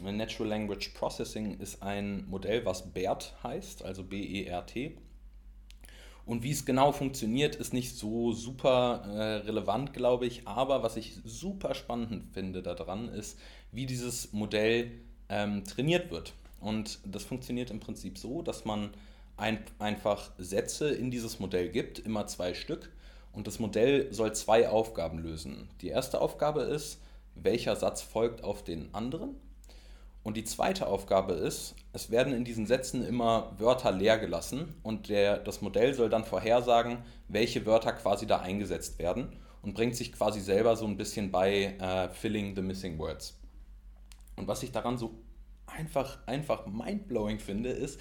Natural 0.01 0.50
Language 0.50 0.89
Processing 0.95 1.60
ist 1.60 1.83
ein 1.83 2.27
Modell, 2.27 2.65
was 2.65 2.91
BERT 2.91 3.36
heißt, 3.43 3.86
also 3.86 4.03
B-E-R-T. 4.03 4.98
Und 6.25 6.43
wie 6.43 6.51
es 6.51 6.65
genau 6.65 6.91
funktioniert, 6.93 7.55
ist 7.55 7.74
nicht 7.74 7.98
so 7.98 8.31
super 8.31 9.03
äh, 9.07 9.45
relevant, 9.45 9.93
glaube 9.93 10.25
ich. 10.25 10.48
Aber 10.48 10.81
was 10.81 10.95
ich 10.95 11.17
super 11.25 11.75
spannend 11.75 12.33
finde 12.33 12.63
daran, 12.63 13.10
ist, 13.10 13.38
wie 13.72 13.86
dieses 13.86 14.31
Modell 14.31 14.91
ähm, 15.27 15.65
trainiert 15.65 16.12
wird. 16.12 16.33
Und 16.62 17.00
das 17.05 17.25
funktioniert 17.25 17.72
im 17.72 17.81
Prinzip 17.81 18.17
so, 18.17 18.41
dass 18.41 18.63
man 18.63 18.91
ein, 19.36 19.60
einfach 19.79 20.31
Sätze 20.38 20.89
in 20.89 21.12
dieses 21.12 21.39
Modell 21.39 21.69
gibt, 21.69 22.00
immer 22.00 22.25
zwei 22.27 22.53
Stück. 22.53 22.89
Und 23.34 23.48
das 23.48 23.60
Modell 23.60 24.13
soll 24.13 24.34
zwei 24.34 24.70
Aufgaben 24.70 25.20
lösen. 25.20 25.68
Die 25.82 25.90
erste 25.90 26.22
Aufgabe 26.22 26.62
ist, 26.62 27.02
welcher 27.36 27.75
Satz 27.75 28.02
folgt 28.02 28.44
auf 28.44 28.63
den 28.63 28.94
anderen. 28.94 29.36
Und 30.22 30.38
die 30.38 30.46
zweite 30.46 30.88
Aufgabe 30.88 31.34
ist, 31.34 31.75
es 31.92 32.10
werden 32.10 32.34
in 32.34 32.46
diesen 32.46 32.66
Sätzen 32.66 33.06
immer 33.06 33.54
Wörter 33.58 33.92
leer 33.92 34.18
gelassen 34.18 34.74
und 34.82 35.10
der, 35.10 35.38
das 35.38 35.62
Modell 35.62 35.94
soll 35.94 36.10
dann 36.10 36.24
vorhersagen, 36.24 37.00
welche 37.28 37.66
Wörter 37.66 37.92
quasi 37.92 38.25
da 38.25 38.40
eingesetzt 38.40 39.00
werden 39.00 39.36
und 39.62 39.74
bringt 39.74 39.98
sich 39.98 40.13
quasi 40.13 40.40
selber 40.40 40.78
so 40.78 40.86
ein 40.86 40.96
bisschen 40.96 41.30
bei 41.30 41.75
äh, 41.78 42.10
Filling 42.10 42.56
the 42.56 42.62
Missing 42.62 42.98
Words. 43.00 43.38
Und 44.38 44.48
was 44.48 44.63
ich 44.63 44.72
daran 44.72 44.98
so 44.98 45.20
einfach, 45.66 46.25
einfach 46.25 46.68
mindblowing 46.68 47.40
finde, 47.40 47.70
ist, 47.70 48.00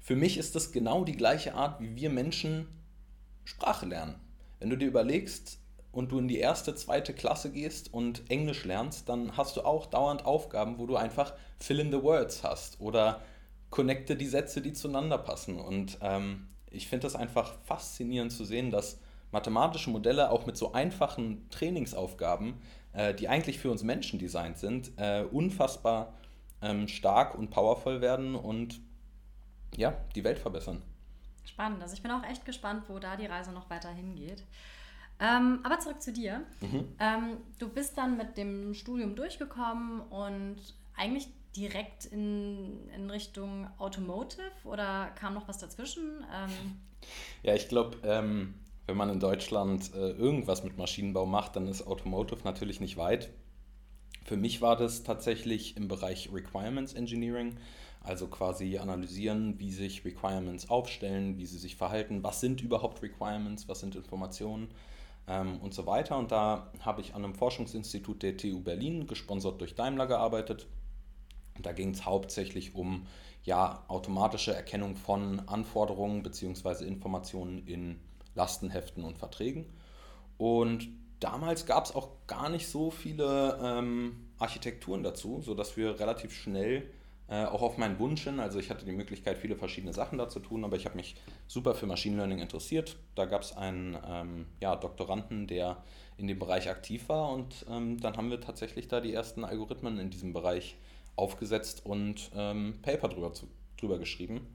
für 0.00 0.16
mich 0.16 0.36
ist 0.36 0.54
das 0.54 0.70
genau 0.70 1.04
die 1.04 1.16
gleiche 1.16 1.54
Art, 1.54 1.80
wie 1.80 1.96
wir 1.96 2.10
Menschen 2.10 2.68
Sprache 3.44 3.86
lernen. 3.86 4.16
Wenn 4.64 4.70
du 4.70 4.78
dir 4.78 4.88
überlegst 4.88 5.58
und 5.92 6.10
du 6.10 6.18
in 6.18 6.26
die 6.26 6.38
erste, 6.38 6.74
zweite 6.74 7.12
Klasse 7.12 7.52
gehst 7.52 7.92
und 7.92 8.30
Englisch 8.30 8.64
lernst, 8.64 9.10
dann 9.10 9.36
hast 9.36 9.58
du 9.58 9.60
auch 9.60 9.84
dauernd 9.84 10.24
Aufgaben, 10.24 10.78
wo 10.78 10.86
du 10.86 10.96
einfach 10.96 11.34
fill 11.58 11.80
in 11.80 11.92
the 11.92 12.02
words 12.02 12.42
hast 12.42 12.80
oder 12.80 13.20
connecte 13.68 14.16
die 14.16 14.24
Sätze, 14.24 14.62
die 14.62 14.72
zueinander 14.72 15.18
passen. 15.18 15.60
Und 15.60 15.98
ähm, 16.00 16.48
ich 16.70 16.88
finde 16.88 17.02
das 17.02 17.14
einfach 17.14 17.52
faszinierend 17.64 18.32
zu 18.32 18.46
sehen, 18.46 18.70
dass 18.70 19.00
mathematische 19.32 19.90
Modelle 19.90 20.30
auch 20.30 20.46
mit 20.46 20.56
so 20.56 20.72
einfachen 20.72 21.46
Trainingsaufgaben 21.50 22.54
äh, 22.94 23.12
die 23.12 23.28
eigentlich 23.28 23.58
für 23.58 23.70
uns 23.70 23.82
Menschen 23.82 24.18
designt 24.18 24.56
sind, 24.56 24.92
äh, 24.96 25.24
unfassbar 25.30 26.14
ähm, 26.62 26.88
stark 26.88 27.34
und 27.34 27.50
powervoll 27.50 28.00
werden 28.00 28.34
und 28.34 28.80
ja, 29.76 29.94
die 30.14 30.24
Welt 30.24 30.38
verbessern. 30.38 30.80
Spannend. 31.46 31.82
Also 31.82 31.94
ich 31.94 32.02
bin 32.02 32.10
auch 32.10 32.24
echt 32.24 32.44
gespannt, 32.44 32.84
wo 32.88 32.98
da 32.98 33.16
die 33.16 33.26
Reise 33.26 33.52
noch 33.52 33.70
weiter 33.70 33.90
hingeht. 33.90 34.44
Ähm, 35.20 35.60
aber 35.62 35.78
zurück 35.78 36.02
zu 36.02 36.12
dir. 36.12 36.42
Mhm. 36.60 36.88
Ähm, 36.98 37.36
du 37.58 37.68
bist 37.68 37.96
dann 37.96 38.16
mit 38.16 38.36
dem 38.36 38.74
Studium 38.74 39.14
durchgekommen 39.14 40.00
und 40.00 40.56
eigentlich 40.96 41.28
direkt 41.56 42.06
in, 42.06 42.88
in 42.90 43.10
Richtung 43.10 43.68
Automotive 43.78 44.50
oder 44.64 45.06
kam 45.14 45.34
noch 45.34 45.46
was 45.46 45.58
dazwischen? 45.58 46.24
Ähm, 46.34 46.80
ja, 47.42 47.54
ich 47.54 47.68
glaube, 47.68 47.98
ähm, 48.02 48.54
wenn 48.86 48.96
man 48.96 49.08
in 49.08 49.20
Deutschland 49.20 49.94
äh, 49.94 50.10
irgendwas 50.10 50.64
mit 50.64 50.76
Maschinenbau 50.76 51.26
macht, 51.26 51.56
dann 51.56 51.68
ist 51.68 51.86
Automotive 51.86 52.40
natürlich 52.44 52.80
nicht 52.80 52.96
weit. 52.96 53.30
Für 54.24 54.36
mich 54.36 54.60
war 54.62 54.76
das 54.76 55.04
tatsächlich 55.04 55.76
im 55.76 55.86
Bereich 55.86 56.30
Requirements 56.32 56.94
Engineering, 56.94 57.56
also 58.04 58.28
quasi 58.28 58.78
analysieren, 58.78 59.58
wie 59.58 59.72
sich 59.72 60.04
Requirements 60.04 60.68
aufstellen, 60.68 61.38
wie 61.38 61.46
sie 61.46 61.58
sich 61.58 61.76
verhalten, 61.76 62.22
was 62.22 62.40
sind 62.40 62.60
überhaupt 62.60 63.02
Requirements, 63.02 63.66
was 63.66 63.80
sind 63.80 63.96
Informationen 63.96 64.68
ähm, 65.26 65.58
und 65.60 65.72
so 65.72 65.86
weiter. 65.86 66.18
Und 66.18 66.30
da 66.30 66.70
habe 66.80 67.00
ich 67.00 67.14
an 67.14 67.24
einem 67.24 67.34
Forschungsinstitut 67.34 68.22
der 68.22 68.36
TU 68.36 68.60
Berlin, 68.60 69.06
gesponsert 69.06 69.60
durch 69.60 69.74
Daimler, 69.74 70.06
gearbeitet. 70.06 70.66
Da 71.62 71.72
ging 71.72 71.90
es 71.90 72.04
hauptsächlich 72.04 72.74
um 72.74 73.06
ja, 73.42 73.84
automatische 73.88 74.54
Erkennung 74.54 74.96
von 74.96 75.40
Anforderungen 75.48 76.22
bzw. 76.22 76.84
Informationen 76.84 77.66
in 77.66 78.00
Lastenheften 78.34 79.02
und 79.02 79.16
Verträgen. 79.16 79.66
Und 80.36 80.88
damals 81.20 81.64
gab 81.64 81.86
es 81.86 81.94
auch 81.94 82.08
gar 82.26 82.50
nicht 82.50 82.68
so 82.68 82.90
viele 82.90 83.58
ähm, 83.62 84.28
Architekturen 84.38 85.02
dazu, 85.02 85.40
sodass 85.40 85.76
wir 85.78 85.98
relativ 86.00 86.34
schnell 86.34 86.90
äh, 87.28 87.44
auch 87.44 87.62
auf 87.62 87.78
meinen 87.78 87.98
Wunsch 87.98 88.24
hin, 88.24 88.38
also 88.38 88.58
ich 88.58 88.70
hatte 88.70 88.84
die 88.84 88.92
Möglichkeit, 88.92 89.38
viele 89.38 89.56
verschiedene 89.56 89.92
Sachen 89.92 90.18
da 90.18 90.28
zu 90.28 90.40
tun, 90.40 90.64
aber 90.64 90.76
ich 90.76 90.84
habe 90.84 90.96
mich 90.96 91.16
super 91.46 91.74
für 91.74 91.86
Machine 91.86 92.16
Learning 92.16 92.38
interessiert. 92.38 92.96
Da 93.14 93.24
gab 93.24 93.42
es 93.42 93.56
einen 93.56 93.96
ähm, 94.06 94.46
ja, 94.60 94.76
Doktoranden, 94.76 95.46
der 95.46 95.78
in 96.18 96.26
dem 96.26 96.38
Bereich 96.38 96.68
aktiv 96.68 97.08
war 97.08 97.30
und 97.30 97.64
ähm, 97.70 97.98
dann 98.00 98.16
haben 98.16 98.30
wir 98.30 98.40
tatsächlich 98.40 98.88
da 98.88 99.00
die 99.00 99.12
ersten 99.12 99.44
Algorithmen 99.44 99.98
in 99.98 100.10
diesem 100.10 100.32
Bereich 100.32 100.76
aufgesetzt 101.16 101.84
und 101.84 102.30
ähm, 102.34 102.74
Paper 102.82 103.08
drüber, 103.08 103.32
zu, 103.32 103.48
drüber 103.78 103.98
geschrieben. 103.98 104.46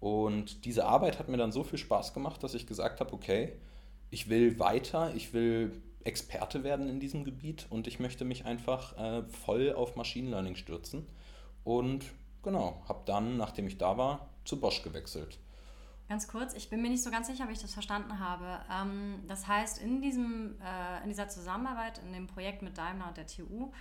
Und 0.00 0.64
diese 0.64 0.84
Arbeit 0.84 1.18
hat 1.18 1.28
mir 1.28 1.36
dann 1.36 1.52
so 1.52 1.64
viel 1.64 1.78
Spaß 1.78 2.14
gemacht, 2.14 2.42
dass 2.42 2.54
ich 2.54 2.66
gesagt 2.66 3.00
habe, 3.00 3.12
okay, 3.12 3.52
ich 4.10 4.28
will 4.28 4.58
weiter, 4.58 5.12
ich 5.14 5.32
will 5.32 5.82
Experte 6.04 6.62
werden 6.62 6.88
in 6.88 7.00
diesem 7.00 7.24
Gebiet 7.24 7.66
und 7.70 7.86
ich 7.88 7.98
möchte 7.98 8.24
mich 8.24 8.44
einfach 8.44 8.96
äh, 8.96 9.22
voll 9.28 9.72
auf 9.72 9.96
Machine 9.96 10.30
Learning 10.30 10.54
stürzen. 10.54 11.06
Und 11.66 12.04
genau, 12.44 12.80
habe 12.88 13.02
dann, 13.06 13.36
nachdem 13.36 13.66
ich 13.66 13.76
da 13.76 13.98
war, 13.98 14.28
zu 14.44 14.60
Bosch 14.60 14.84
gewechselt. 14.84 15.40
Ganz 16.08 16.28
kurz, 16.28 16.54
ich 16.54 16.70
bin 16.70 16.80
mir 16.80 16.90
nicht 16.90 17.02
so 17.02 17.10
ganz 17.10 17.26
sicher, 17.26 17.42
ob 17.42 17.50
ich 17.50 17.58
das 17.58 17.74
verstanden 17.74 18.20
habe. 18.20 18.60
Ähm, 18.72 19.24
das 19.26 19.48
heißt, 19.48 19.82
in, 19.82 20.00
diesem, 20.00 20.54
äh, 20.60 21.02
in 21.02 21.08
dieser 21.08 21.28
Zusammenarbeit, 21.28 21.98
in 22.06 22.12
dem 22.12 22.28
Projekt 22.28 22.62
mit 22.62 22.78
Daimler 22.78 23.08
und 23.08 23.16
der 23.16 23.26
TU, 23.26 23.72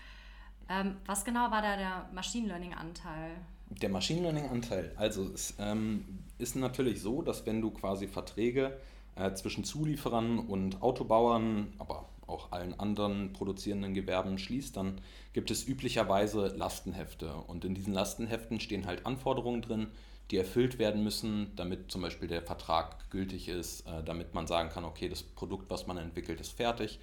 ähm, 0.68 0.96
was 1.06 1.24
genau 1.24 1.52
war 1.52 1.62
da 1.62 1.78
der 1.78 2.10
Machine 2.12 2.48
Learning-Anteil? 2.48 3.36
Der 3.70 3.90
Machine 3.90 4.22
Learning-Anteil, 4.22 4.92
also 4.96 5.32
es 5.32 5.54
ähm, 5.60 6.24
ist 6.40 6.56
natürlich 6.56 7.04
so, 7.04 7.22
dass 7.22 7.46
wenn 7.46 7.62
du 7.62 7.70
quasi 7.70 8.08
Verträge 8.08 8.80
äh, 9.14 9.32
zwischen 9.34 9.64
Zulieferern 9.64 10.40
und 10.40 10.82
Autobauern, 10.82 11.72
aber 11.78 12.10
auch 12.28 12.52
allen 12.52 12.80
anderen 12.80 13.34
produzierenden 13.34 13.94
Gewerben 13.94 14.38
schließt, 14.38 14.76
dann 14.76 15.02
gibt 15.34 15.52
es 15.52 15.68
üblicherweise 15.68 16.48
Lastenhefte. 16.48 17.34
Und 17.34 17.66
in 17.66 17.76
diesen 17.76 17.94
Lastenheften 17.94 18.60
stehen 18.60 18.86
halt 18.86 19.06
Anforderungen 19.06 19.62
drin, 19.62 19.88
die 20.32 20.38
erfüllt 20.38 20.80
werden 20.80 21.04
müssen, 21.04 21.52
damit 21.56 21.92
zum 21.92 22.02
Beispiel 22.02 22.28
der 22.28 22.42
Vertrag 22.42 23.10
gültig 23.12 23.48
ist, 23.48 23.82
äh, 23.88 24.04
damit 24.04 24.34
man 24.34 24.48
sagen 24.48 24.70
kann, 24.70 24.86
okay, 24.86 25.08
das 25.08 25.24
Produkt, 25.24 25.70
was 25.70 25.88
man 25.88 25.98
entwickelt, 25.98 26.42
ist 26.42 26.52
fertig 26.52 27.00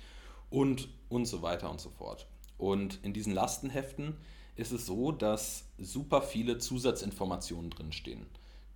und, 0.51 0.89
und 1.09 1.27
so 1.27 1.43
weiter 1.43 1.71
und 1.71 1.81
so 1.81 1.91
fort. 1.91 2.27
Und 2.59 2.99
in 3.03 3.13
diesen 3.13 3.33
Lastenheften 3.33 4.17
ist 4.57 4.73
es 4.73 4.87
so, 4.87 5.13
dass 5.13 5.65
super 5.79 6.23
viele 6.23 6.59
Zusatzinformationen 6.59 7.71
drinstehen. 7.71 8.27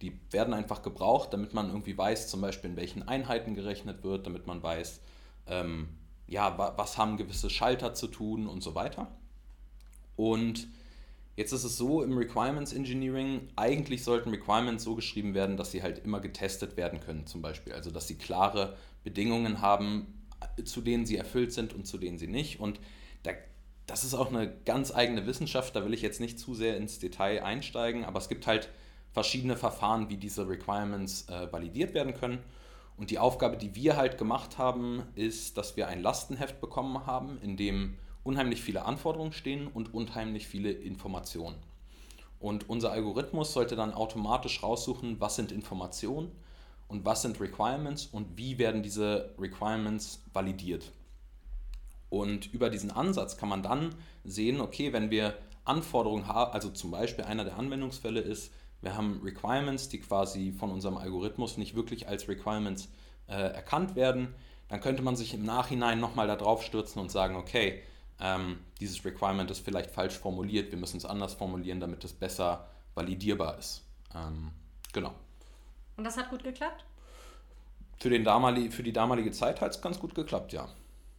Die 0.03 0.19
werden 0.31 0.55
einfach 0.55 0.83
gebraucht, 0.83 1.33
damit 1.33 1.55
man 1.55 1.69
irgendwie 1.69 1.97
weiß, 1.97 2.29
zum 2.29 2.41
Beispiel 2.41 2.71
in 2.71 2.77
welchen 2.77 3.03
Einheiten 3.03 3.55
gerechnet 3.55 4.05
wird, 4.05 4.27
damit 4.27 4.47
man 4.47 4.63
weiß, 4.63 5.01
ähm, 5.47 5.89
ja, 6.27 6.75
was 6.77 6.99
haben 6.99 7.17
gewisse 7.17 7.51
Schalter 7.51 7.95
zu 7.95 8.09
tun 8.09 8.47
und 8.47 8.63
so 8.63 8.75
weiter. 8.75 9.09
Und 10.17 10.67
jetzt 11.37 11.53
ist 11.53 11.65
es 11.65 11.77
so 11.77 12.03
im 12.03 12.17
Requirements 12.17 12.73
Engineering, 12.73 13.49
eigentlich 13.57 14.03
sollten 14.03 14.31
Requirements 14.31 14.85
so 14.85 14.95
geschrieben 14.95 15.35
werden, 15.35 15.57
dass 15.57 15.71
sie 15.71 15.83
halt 15.83 15.99
immer 16.05 16.21
getestet 16.21 16.77
werden 16.77 17.01
können, 17.01 17.27
zum 17.27 17.43
Beispiel. 17.43 17.73
Also, 17.75 17.91
dass 17.91 18.09
sie 18.09 18.17
klare 18.17 18.77
Bedingungen 19.05 19.61
haben, 19.61 20.25
zu 20.65 20.81
denen 20.81 21.07
sie 21.07 21.17
erfüllt 21.17 21.53
sind 21.53 21.73
und 21.73 21.87
zu 21.87 21.99
denen 21.99 22.19
sie 22.19 22.27
nicht. 22.27 22.59
Und 22.61 22.81
da, 23.23 23.33
das 23.87 24.05
ist 24.05 24.15
auch 24.15 24.31
eine 24.31 24.53
ganz 24.65 24.93
eigene 24.95 25.27
Wissenschaft, 25.27 25.77
da 25.77 25.85
will 25.85 25.95
ich 25.95 26.03
jetzt 26.03 26.21
nicht 26.21 26.39
zu 26.39 26.55
sehr 26.55 26.77
ins 26.77 26.99
Detail 26.99 27.43
einsteigen, 27.43 28.05
aber 28.05 28.19
es 28.19 28.29
gibt 28.29 28.47
halt 28.47 28.69
verschiedene 29.13 29.57
Verfahren, 29.57 30.09
wie 30.11 30.17
diese 30.17 30.49
Requirements 30.49 31.29
äh, 31.29 31.51
validiert 31.53 31.95
werden 31.95 32.15
können. 32.15 32.39
Und 32.97 33.11
die 33.11 33.19
Aufgabe, 33.19 33.57
die 33.57 33.75
wir 33.75 33.97
halt 33.97 34.17
gemacht 34.19 34.59
haben, 34.59 35.03
ist, 35.15 35.59
dass 35.59 35.77
wir 35.77 35.89
ein 35.89 36.03
Lastenheft 36.03 36.61
bekommen 36.61 37.07
haben, 37.07 37.39
in 37.43 37.57
dem 37.57 37.99
unheimlich 38.23 38.63
viele 38.63 38.85
Anforderungen 38.85 39.33
stehen 39.33 39.69
und 39.69 39.93
unheimlich 39.95 40.47
viele 40.47 40.73
Informationen. 40.73 41.57
Und 42.39 42.69
unser 42.69 42.93
Algorithmus 42.93 43.53
sollte 43.53 43.77
dann 43.77 43.93
automatisch 43.93 44.63
raussuchen, 44.63 45.21
was 45.21 45.37
sind 45.37 45.53
Informationen 45.53 46.31
und 46.89 47.05
was 47.05 47.23
sind 47.23 47.41
Requirements 47.41 48.07
und 48.07 48.37
wie 48.37 48.59
werden 48.59 48.83
diese 48.83 49.35
Requirements 49.39 50.23
validiert. 50.33 50.93
Und 52.09 52.53
über 52.53 52.71
diesen 52.71 52.91
Ansatz 52.91 53.37
kann 53.37 53.49
man 53.49 53.63
dann 53.63 53.95
sehen, 54.25 54.61
okay, 54.61 54.93
wenn 54.93 55.11
wir 55.11 55.37
Anforderungen 55.65 56.29
haben, 56.29 56.53
also 56.53 56.71
zum 56.71 56.93
Beispiel 56.93 57.25
einer 57.25 57.45
der 57.45 57.59
Anwendungsfälle 57.59 58.21
ist, 58.21 58.53
wir 58.83 58.97
haben 58.97 59.21
Requirements, 59.23 59.89
die 59.89 60.01
quasi 60.01 60.53
von 60.53 60.71
unserem 60.71 60.97
Algorithmus 60.97 61.57
nicht 61.57 61.75
wirklich 61.75 62.09
als 62.09 62.29
Requirements 62.29 62.89
äh, 63.29 63.35
erkannt 63.35 63.97
werden. 63.97 64.35
Dann 64.69 64.81
könnte 64.81 65.03
man 65.03 65.17
sich 65.17 65.35
im 65.35 65.45
Nachhinein 65.45 66.01
nochmal 66.01 66.27
darauf 66.27 66.63
stürzen 66.63 67.01
und 67.01 67.11
sagen, 67.11 67.37
okay, 67.37 67.83
ähm, 68.21 68.59
dieses 68.81 69.05
Requirement 69.05 69.51
ist 69.51 69.65
vielleicht 69.65 69.91
falsch 69.91 70.19
formuliert, 70.19 70.71
wir 70.71 70.79
müssen 70.79 70.97
es 70.97 71.05
anders 71.05 71.35
formulieren, 71.35 71.81
damit 71.81 72.05
es 72.05 72.13
besser 72.13 72.69
validierbar 72.95 73.59
ist. 73.59 73.83
Ähm, 74.15 74.51
genau. 74.93 75.15
Und 75.97 76.05
das 76.05 76.17
hat 76.17 76.31
gut 76.31 76.43
geklappt? 76.43 76.85
Für, 77.99 78.11
den 78.11 78.25
damalig, 78.25 78.73
für 78.73 78.83
die 78.83 78.93
damalige 78.93 79.33
Zeit 79.33 79.61
hat 79.61 79.73
es 79.73 79.81
ganz 79.81 79.99
gut 79.99 80.15
geklappt, 80.15 80.53
ja. 80.53 80.69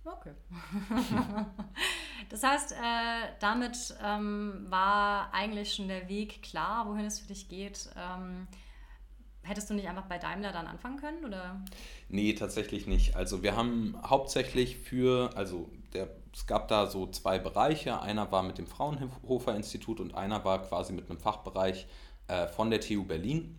Okay. 0.08 0.32
das 2.30 2.44
heißt, 2.44 2.72
äh, 2.72 2.76
damit 3.40 3.96
ähm, 4.04 4.66
war 4.70 5.34
eigentlich 5.34 5.74
schon 5.74 5.88
der 5.88 6.08
Weg 6.08 6.42
klar, 6.42 6.88
wohin 6.88 7.06
es 7.06 7.20
für 7.20 7.28
dich 7.28 7.50
geht. 7.50 7.90
Ähm, 7.98 8.48
hättest 9.44 9.70
du 9.70 9.74
nicht 9.74 9.88
einfach 9.88 10.06
bei 10.06 10.18
Daimler 10.18 10.52
dann 10.52 10.68
anfangen 10.68 10.98
können? 10.98 11.26
Oder? 11.26 11.62
Nee, 12.10 12.34
tatsächlich 12.34 12.88
nicht. 12.88 13.16
Also 13.16 13.44
wir 13.44 13.56
haben 13.56 13.98
hauptsächlich 14.06 14.78
für, 14.78 15.32
also 15.36 15.70
der, 15.94 16.10
es 16.34 16.46
gab 16.46 16.68
da 16.68 16.88
so 16.88 17.08
zwei 17.08 17.40
Bereiche. 17.40 18.02
Einer 18.02 18.32
war 18.32 18.44
mit 18.44 18.58
dem 18.58 18.68
Fraunhofer 18.68 19.56
Institut 19.56 20.00
und 20.00 20.16
einer 20.16 20.44
war 20.46 20.62
quasi 20.64 20.94
mit 20.94 21.10
einem 21.10 21.20
Fachbereich 21.20 21.88
äh, 22.28 22.48
von 22.48 22.70
der 22.70 22.82
TU 22.82 23.04
Berlin. 23.04 23.58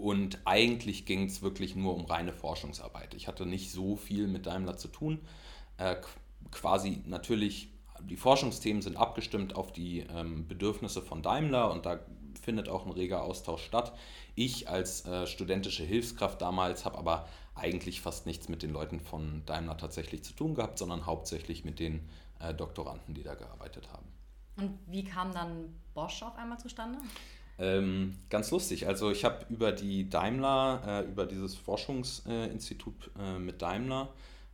Und 0.00 0.38
eigentlich 0.46 1.04
ging 1.04 1.24
es 1.24 1.42
wirklich 1.42 1.76
nur 1.76 1.94
um 1.94 2.06
reine 2.06 2.32
Forschungsarbeit. 2.32 3.14
Ich 3.14 3.28
hatte 3.28 3.44
nicht 3.44 3.70
so 3.70 3.96
viel 3.96 4.26
mit 4.26 4.46
Daimler 4.46 4.76
zu 4.76 4.88
tun. 4.88 5.20
Äh, 5.76 5.96
quasi 6.50 7.02
natürlich, 7.06 7.68
die 8.02 8.16
Forschungsthemen 8.16 8.82
sind 8.82 8.96
abgestimmt 8.96 9.54
auf 9.56 9.72
die 9.72 10.00
ähm, 10.00 10.48
Bedürfnisse 10.48 11.02
von 11.02 11.22
Daimler 11.22 11.70
und 11.70 11.84
da 11.84 12.00
findet 12.40 12.68
auch 12.68 12.86
ein 12.86 12.92
reger 12.92 13.22
Austausch 13.22 13.62
statt. 13.62 13.92
Ich 14.34 14.68
als 14.68 15.04
äh, 15.04 15.26
studentische 15.26 15.84
Hilfskraft 15.84 16.40
damals 16.40 16.84
habe 16.84 16.98
aber 16.98 17.28
eigentlich 17.54 18.00
fast 18.00 18.26
nichts 18.26 18.48
mit 18.48 18.62
den 18.62 18.70
Leuten 18.70 19.00
von 19.00 19.42
Daimler 19.44 19.76
tatsächlich 19.76 20.24
zu 20.24 20.32
tun 20.32 20.54
gehabt, 20.54 20.78
sondern 20.78 21.04
hauptsächlich 21.04 21.64
mit 21.64 21.78
den 21.78 22.08
äh, 22.38 22.54
Doktoranden, 22.54 23.14
die 23.14 23.22
da 23.22 23.34
gearbeitet 23.34 23.92
haben. 23.92 24.06
Und 24.56 24.78
wie 24.86 25.04
kam 25.04 25.32
dann 25.32 25.74
Bosch 25.94 26.22
auf 26.22 26.36
einmal 26.36 26.58
zustande? 26.58 26.98
Ähm, 27.60 28.16
ganz 28.30 28.50
lustig. 28.50 28.86
Also 28.88 29.10
ich 29.10 29.24
habe 29.24 29.44
über 29.50 29.70
die 29.70 30.08
Daimler, 30.08 30.82
äh, 30.86 31.08
über 31.10 31.26
dieses 31.26 31.56
Forschungsinstitut 31.56 33.10
äh, 33.20 33.38
mit 33.38 33.60
Daimler 33.60 34.08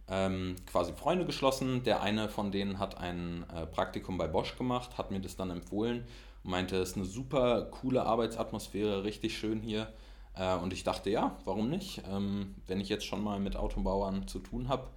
ähm, 0.08 0.56
quasi 0.66 0.92
Freunde 0.92 1.24
geschlossen. 1.24 1.84
Der 1.84 2.02
eine 2.02 2.28
von 2.28 2.50
denen 2.50 2.80
hat 2.80 2.98
ein 2.98 3.46
äh, 3.54 3.64
Praktikum 3.66 4.18
bei 4.18 4.26
Bosch 4.26 4.56
gemacht, 4.58 4.98
hat 4.98 5.12
mir 5.12 5.20
das 5.20 5.36
dann 5.36 5.50
empfohlen 5.50 6.04
und 6.42 6.50
meinte, 6.50 6.76
es 6.76 6.90
ist 6.90 6.96
eine 6.96 7.06
super 7.06 7.62
coole 7.66 8.04
Arbeitsatmosphäre, 8.04 9.04
richtig 9.04 9.38
schön 9.38 9.60
hier. 9.60 9.92
Äh, 10.34 10.56
und 10.56 10.72
ich 10.72 10.82
dachte, 10.82 11.08
ja, 11.08 11.36
warum 11.44 11.70
nicht? 11.70 12.02
Ähm, 12.10 12.56
wenn 12.66 12.80
ich 12.80 12.88
jetzt 12.88 13.06
schon 13.06 13.22
mal 13.22 13.38
mit 13.38 13.54
Autobauern 13.54 14.26
zu 14.26 14.40
tun 14.40 14.68
habe, 14.68 14.88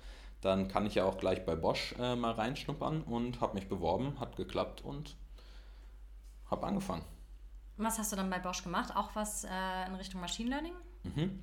dann 0.42 0.68
kann 0.68 0.88
ich 0.88 0.96
ja 0.96 1.06
auch 1.06 1.18
gleich 1.18 1.46
bei 1.46 1.56
Bosch 1.56 1.94
äh, 2.00 2.16
mal 2.16 2.32
reinschnuppern 2.32 3.04
und 3.04 3.40
habe 3.40 3.54
mich 3.54 3.68
beworben, 3.68 4.20
hat 4.20 4.36
geklappt 4.36 4.84
und 4.84 5.16
habe 6.50 6.66
angefangen. 6.66 7.04
Was 7.80 7.98
hast 7.98 8.12
du 8.12 8.18
dann 8.18 8.30
bei 8.30 8.40
Bosch 8.40 8.62
gemacht? 8.62 8.94
Auch 8.96 9.12
was 9.16 9.46
äh, 9.46 9.88
in 9.88 9.96
Richtung 9.96 10.20
Machine 10.20 10.50
Learning? 10.50 10.74
Mhm. 11.04 11.40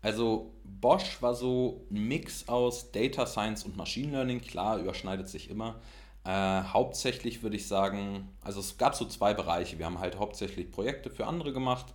Also 0.00 0.54
Bosch 0.64 1.20
war 1.20 1.34
so 1.34 1.86
ein 1.90 2.08
Mix 2.08 2.48
aus 2.48 2.92
Data 2.92 3.26
Science 3.26 3.64
und 3.64 3.76
Machine 3.76 4.10
Learning. 4.12 4.40
Klar, 4.40 4.78
überschneidet 4.78 5.28
sich 5.28 5.50
immer. 5.50 5.80
Äh, 6.24 6.62
hauptsächlich 6.62 7.42
würde 7.42 7.56
ich 7.56 7.68
sagen, 7.68 8.28
also 8.42 8.60
es 8.60 8.78
gab 8.78 8.94
so 8.94 9.04
zwei 9.04 9.34
Bereiche. 9.34 9.78
Wir 9.78 9.84
haben 9.84 9.98
halt 9.98 10.18
hauptsächlich 10.18 10.72
Projekte 10.72 11.10
für 11.10 11.26
andere 11.26 11.52
gemacht. 11.52 11.92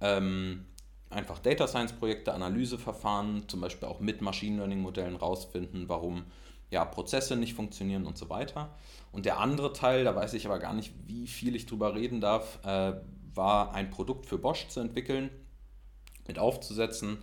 Ähm, 0.00 0.66
einfach 1.08 1.38
Data 1.38 1.68
Science 1.68 1.92
Projekte, 1.92 2.34
Analyseverfahren, 2.34 3.48
zum 3.48 3.60
Beispiel 3.60 3.86
auch 3.86 4.00
mit 4.00 4.22
Machine 4.22 4.56
Learning 4.56 4.80
Modellen 4.80 5.14
rausfinden, 5.14 5.88
warum 5.88 6.24
ja, 6.70 6.84
Prozesse 6.84 7.36
nicht 7.36 7.54
funktionieren 7.54 8.06
und 8.06 8.16
so 8.16 8.28
weiter. 8.28 8.74
Und 9.12 9.26
der 9.26 9.38
andere 9.38 9.72
Teil, 9.72 10.04
da 10.04 10.14
weiß 10.14 10.34
ich 10.34 10.46
aber 10.46 10.58
gar 10.58 10.72
nicht, 10.72 10.92
wie 11.06 11.26
viel 11.26 11.56
ich 11.56 11.66
drüber 11.66 11.94
reden 11.94 12.20
darf, 12.20 12.58
äh, 12.64 12.94
war 13.34 13.74
ein 13.74 13.90
Produkt 13.90 14.26
für 14.26 14.38
Bosch 14.38 14.68
zu 14.68 14.80
entwickeln, 14.80 15.30
mit 16.26 16.38
aufzusetzen. 16.38 17.18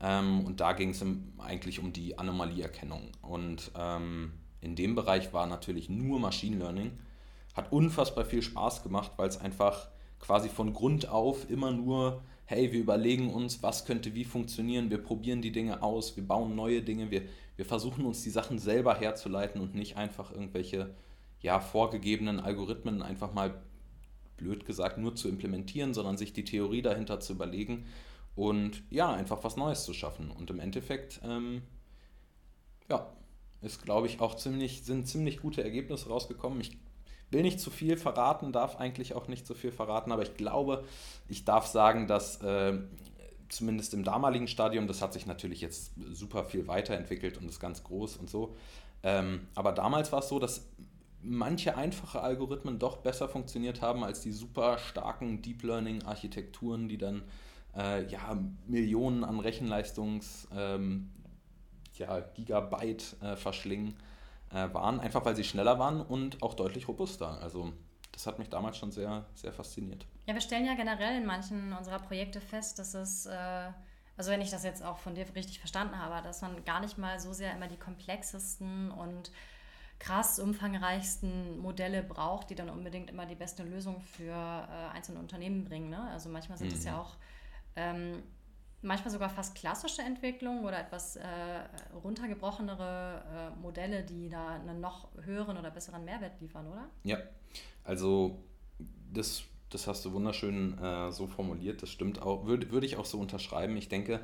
Ähm, 0.00 0.44
und 0.44 0.60
da 0.60 0.72
ging 0.72 0.90
es 0.90 1.04
eigentlich 1.38 1.78
um 1.78 1.92
die 1.92 2.18
Anomalieerkennung. 2.18 3.10
Und 3.22 3.70
ähm, 3.76 4.32
in 4.60 4.76
dem 4.76 4.94
Bereich 4.94 5.32
war 5.32 5.46
natürlich 5.46 5.88
nur 5.88 6.20
Machine 6.20 6.56
Learning. 6.56 6.92
Hat 7.54 7.72
unfassbar 7.72 8.24
viel 8.24 8.42
Spaß 8.42 8.82
gemacht, 8.82 9.12
weil 9.16 9.28
es 9.28 9.38
einfach 9.38 9.88
quasi 10.18 10.48
von 10.48 10.72
Grund 10.72 11.08
auf 11.08 11.50
immer 11.50 11.72
nur, 11.72 12.22
hey, 12.46 12.72
wir 12.72 12.80
überlegen 12.80 13.32
uns, 13.32 13.62
was 13.62 13.84
könnte 13.84 14.14
wie 14.14 14.24
funktionieren, 14.24 14.90
wir 14.90 15.02
probieren 15.02 15.42
die 15.42 15.52
Dinge 15.52 15.82
aus, 15.82 16.16
wir 16.16 16.26
bauen 16.26 16.54
neue 16.54 16.80
Dinge, 16.82 17.10
wir, 17.10 17.22
wir 17.56 17.66
versuchen 17.66 18.06
uns 18.06 18.22
die 18.22 18.30
Sachen 18.30 18.58
selber 18.58 18.94
herzuleiten 18.94 19.60
und 19.60 19.74
nicht 19.74 19.96
einfach 19.96 20.32
irgendwelche 20.32 20.94
ja, 21.40 21.60
vorgegebenen 21.60 22.40
Algorithmen 22.40 23.02
einfach 23.02 23.34
mal 23.34 23.60
blöd 24.42 24.66
gesagt 24.66 24.98
nur 24.98 25.14
zu 25.14 25.28
implementieren, 25.28 25.94
sondern 25.94 26.16
sich 26.16 26.32
die 26.32 26.44
Theorie 26.44 26.82
dahinter 26.82 27.20
zu 27.20 27.34
überlegen 27.34 27.86
und 28.34 28.82
ja, 28.90 29.12
einfach 29.12 29.44
was 29.44 29.56
Neues 29.56 29.84
zu 29.84 29.92
schaffen. 29.92 30.30
Und 30.30 30.50
im 30.50 30.58
Endeffekt, 30.58 31.20
ähm, 31.24 31.62
ja, 32.88 33.12
ist, 33.60 33.82
glaube 33.82 34.06
ich, 34.06 34.20
auch 34.20 34.34
ziemlich, 34.34 34.82
sind 34.82 35.06
ziemlich 35.06 35.40
gute 35.40 35.62
Ergebnisse 35.62 36.08
rausgekommen. 36.08 36.60
Ich 36.60 36.76
will 37.30 37.42
nicht 37.42 37.60
zu 37.60 37.70
viel 37.70 37.96
verraten, 37.96 38.52
darf 38.52 38.76
eigentlich 38.76 39.14
auch 39.14 39.28
nicht 39.28 39.46
zu 39.46 39.54
viel 39.54 39.70
verraten, 39.70 40.12
aber 40.12 40.22
ich 40.22 40.36
glaube, 40.36 40.84
ich 41.28 41.44
darf 41.44 41.66
sagen, 41.66 42.08
dass 42.08 42.42
äh, 42.42 42.78
zumindest 43.48 43.94
im 43.94 44.02
damaligen 44.02 44.48
Stadium, 44.48 44.86
das 44.86 45.00
hat 45.00 45.12
sich 45.12 45.26
natürlich 45.26 45.60
jetzt 45.60 45.92
super 46.10 46.44
viel 46.44 46.66
weiterentwickelt 46.66 47.38
und 47.38 47.48
ist 47.48 47.60
ganz 47.60 47.84
groß 47.84 48.16
und 48.16 48.28
so. 48.28 48.56
Ähm, 49.02 49.46
aber 49.54 49.72
damals 49.72 50.10
war 50.12 50.20
es 50.20 50.28
so, 50.28 50.38
dass 50.38 50.66
manche 51.22 51.76
einfache 51.76 52.20
Algorithmen 52.20 52.78
doch 52.78 52.98
besser 52.98 53.28
funktioniert 53.28 53.80
haben 53.80 54.04
als 54.04 54.20
die 54.20 54.32
super 54.32 54.78
starken 54.78 55.42
Deep 55.42 55.62
Learning 55.62 56.02
Architekturen, 56.02 56.88
die 56.88 56.98
dann 56.98 57.22
äh, 57.76 58.06
ja, 58.06 58.38
Millionen 58.66 59.24
an 59.24 59.40
Rechenleistungs 59.40 60.48
ähm, 60.54 61.10
ja, 61.94 62.20
Gigabyte 62.20 63.16
äh, 63.22 63.36
verschlingen 63.36 63.94
äh, 64.50 64.72
waren, 64.72 65.00
einfach 65.00 65.24
weil 65.24 65.36
sie 65.36 65.44
schneller 65.44 65.78
waren 65.78 66.00
und 66.00 66.42
auch 66.42 66.54
deutlich 66.54 66.88
robuster. 66.88 67.40
Also 67.40 67.72
das 68.12 68.26
hat 68.26 68.38
mich 68.38 68.48
damals 68.48 68.76
schon 68.76 68.92
sehr, 68.92 69.24
sehr 69.34 69.52
fasziniert. 69.52 70.06
Ja, 70.26 70.34
wir 70.34 70.40
stellen 70.40 70.66
ja 70.66 70.74
generell 70.74 71.16
in 71.16 71.26
manchen 71.26 71.72
unserer 71.72 71.98
Projekte 71.98 72.40
fest, 72.40 72.78
dass 72.78 72.94
es, 72.94 73.26
äh, 73.26 73.70
also 74.16 74.30
wenn 74.30 74.40
ich 74.40 74.50
das 74.50 74.64
jetzt 74.64 74.84
auch 74.84 74.98
von 74.98 75.14
dir 75.14 75.24
richtig 75.34 75.58
verstanden 75.58 75.98
habe, 75.98 76.22
dass 76.22 76.42
man 76.42 76.64
gar 76.64 76.80
nicht 76.80 76.98
mal 76.98 77.18
so 77.18 77.32
sehr 77.32 77.54
immer 77.54 77.68
die 77.68 77.78
komplexesten 77.78 78.90
und 78.90 79.30
krass 80.02 80.40
umfangreichsten 80.40 81.60
Modelle 81.60 82.02
braucht, 82.02 82.50
die 82.50 82.56
dann 82.56 82.68
unbedingt 82.68 83.08
immer 83.08 83.24
die 83.24 83.36
beste 83.36 83.62
Lösung 83.62 84.00
für 84.00 84.32
äh, 84.32 84.96
einzelne 84.96 85.20
Unternehmen 85.20 85.64
bringen. 85.64 85.90
Ne? 85.90 86.10
Also 86.10 86.28
manchmal 86.28 86.58
sind 86.58 86.72
es 86.72 86.80
mhm. 86.80 86.86
ja 86.86 87.00
auch 87.00 87.14
ähm, 87.76 88.20
manchmal 88.82 89.12
sogar 89.12 89.30
fast 89.30 89.54
klassische 89.54 90.02
Entwicklungen 90.02 90.64
oder 90.64 90.80
etwas 90.80 91.14
äh, 91.14 91.22
runtergebrochenere 92.02 93.52
äh, 93.54 93.60
Modelle, 93.60 94.02
die 94.02 94.28
da 94.28 94.56
einen 94.56 94.80
noch 94.80 95.06
höheren 95.22 95.56
oder 95.56 95.70
besseren 95.70 96.04
Mehrwert 96.04 96.40
liefern, 96.40 96.66
oder? 96.66 96.88
Ja, 97.04 97.18
also 97.84 98.42
das, 99.12 99.44
das 99.70 99.86
hast 99.86 100.04
du 100.04 100.12
wunderschön 100.12 100.78
äh, 100.78 101.12
so 101.12 101.28
formuliert, 101.28 101.80
das 101.80 101.90
stimmt 101.90 102.20
auch, 102.20 102.44
würde 102.44 102.72
würd 102.72 102.82
ich 102.82 102.96
auch 102.96 103.06
so 103.06 103.20
unterschreiben. 103.20 103.76
Ich 103.76 103.88
denke, 103.88 104.18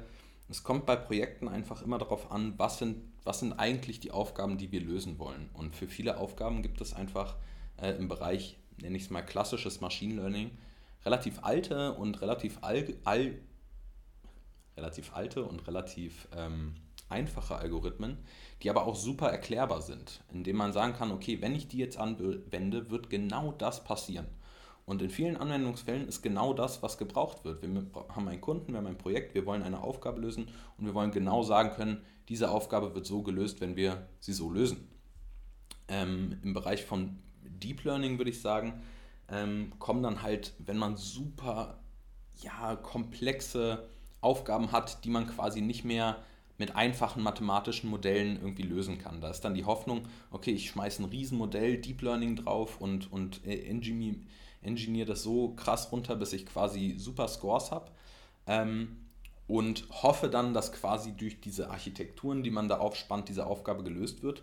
es 0.49 0.63
kommt 0.63 0.87
bei 0.87 0.97
Projekten 0.97 1.49
einfach 1.49 1.83
immer 1.83 1.99
darauf 1.99 2.33
an, 2.33 2.55
was 2.57 2.79
sind, 2.79 3.03
was 3.25 3.41
sind 3.41 3.53
eigentlich 3.55 4.01
die 4.01 4.11
Aufgaben, 4.11 4.57
die 4.57 4.73
wir 4.73 4.81
lösen 4.81 5.19
wollen. 5.19 5.51
Und 5.53 5.77
für 5.77 5.89
viele 5.89 6.17
Aufgaben 6.17 6.63
gibt 6.63 6.81
es 6.81 6.95
einfach 6.95 7.37
äh, 7.77 7.91
im 7.93 8.09
Bereich, 8.09 8.57
nenne 8.81 8.97
ich 8.97 9.05
es 9.05 9.11
mal 9.11 9.23
klassisches 9.23 9.81
Machine 9.81 10.15
Learning, 10.15 10.51
relativ 11.05 11.41
alte 11.43 11.95
und 11.95 12.21
relativ 12.23 12.59
all, 12.63 12.95
all 13.05 13.35
relativ 14.77 15.15
alte 15.15 15.45
und 15.45 15.67
relativ 15.67 16.29
ähm, 16.37 16.75
einfache 17.09 17.57
Algorithmen, 17.57 18.19
die 18.63 18.71
aber 18.71 18.87
auch 18.87 18.97
super 18.97 19.29
erklärbar 19.29 19.83
sind, 19.83 20.23
indem 20.33 20.57
man 20.57 20.73
sagen 20.73 20.95
kann, 20.95 21.13
okay, 21.13 21.41
wenn 21.41 21.55
ich 21.55 21.69
die 21.69 21.79
jetzt 21.79 21.99
anwende, 21.99 22.91
wird 22.91 23.11
genau 23.11 23.53
das 23.53 23.85
passieren. 23.85 24.27
Und 24.89 25.03
in 25.03 25.11
vielen 25.11 25.37
Anwendungsfällen 25.37 26.09
ist 26.09 26.23
genau 26.23 26.55
das, 26.55 26.83
was 26.83 26.97
gebraucht 26.97 27.45
wird. 27.45 27.61
Wir 27.61 27.69
haben 28.09 28.27
einen 28.27 28.41
Kunden, 28.41 28.73
wir 28.73 28.79
haben 28.79 28.87
ein 28.87 28.97
Projekt, 28.97 29.35
wir 29.35 29.45
wollen 29.45 29.63
eine 29.63 29.83
Aufgabe 29.83 30.19
lösen 30.19 30.49
und 30.79 30.87
wir 30.87 30.95
wollen 30.95 31.11
genau 31.11 31.43
sagen 31.43 31.73
können, 31.77 32.01
diese 32.31 32.51
Aufgabe 32.51 32.95
wird 32.95 33.05
so 33.05 33.21
gelöst, 33.21 33.61
wenn 33.61 33.77
wir 33.77 34.09
sie 34.19 34.33
so 34.33 34.51
lösen. 34.51 34.89
Ähm, 35.89 36.39
Im 36.43 36.55
Bereich 36.55 36.87
von 36.87 37.19
Deep 37.43 37.85
Learning 37.85 38.17
würde 38.17 38.31
ich 38.31 38.41
sagen, 38.41 38.81
ähm, 39.31 39.75
kommen 39.79 40.03
dann 40.03 40.23
halt, 40.23 40.55
wenn 40.59 40.79
man 40.79 40.97
super 40.97 41.81
ja, 42.41 42.75
komplexe 42.77 43.91
Aufgaben 44.23 44.73
hat, 44.73 45.05
die 45.05 45.11
man 45.11 45.27
quasi 45.27 45.61
nicht 45.61 45.85
mehr 45.85 46.17
mit 46.57 46.77
einfachen 46.77 47.23
mathematischen 47.23 47.91
Modellen 47.91 48.37
irgendwie 48.41 48.63
lösen 48.63 48.97
kann. 48.97 49.21
Da 49.21 49.29
ist 49.29 49.43
dann 49.43 49.55
die 49.55 49.67
Hoffnung, 49.67 50.09
okay, 50.31 50.53
ich 50.53 50.71
schmeiße 50.71 51.03
ein 51.03 51.11
Riesenmodell, 51.11 51.77
Deep 51.77 52.01
Learning 52.01 52.37
drauf 52.37 52.81
und, 52.81 53.13
und 53.13 53.45
engineer, 53.45 54.15
engineer 54.63 55.07
das 55.07 55.23
so 55.23 55.55
krass 55.55 55.93
runter, 55.93 56.17
bis 56.17 56.33
ich 56.33 56.47
quasi 56.47 56.97
super 56.99 57.29
Scores 57.29 57.71
habe. 57.71 57.91
Ähm, 58.47 59.05
und 59.47 59.89
hoffe 59.91 60.29
dann, 60.29 60.53
dass 60.53 60.73
quasi 60.73 61.13
durch 61.13 61.41
diese 61.41 61.71
Architekturen, 61.71 62.43
die 62.43 62.51
man 62.51 62.69
da 62.69 62.79
aufspannt, 62.79 63.31
diese 63.31 63.47
Aufgabe 63.47 63.83
gelöst 63.83 64.23
wird. 64.23 64.43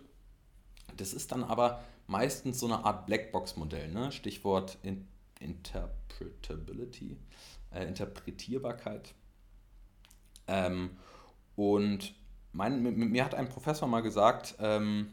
Das 0.96 1.12
ist 1.12 1.30
dann 1.30 1.44
aber 1.44 1.84
meistens 2.08 2.58
so 2.58 2.66
eine 2.66 2.84
Art 2.84 3.06
Blackbox-Modell, 3.06 3.92
ne? 3.92 4.10
Stichwort 4.12 4.78
In 4.82 5.06
Interpretability, 5.38 7.18
äh, 7.70 7.84
Interpretierbarkeit. 7.86 9.14
Ähm, 10.46 10.96
und 11.56 12.14
mein, 12.52 12.82
mir 12.82 13.24
hat 13.24 13.34
ein 13.34 13.48
Professor 13.48 13.86
mal 13.86 14.00
gesagt, 14.00 14.54
ähm, 14.60 15.08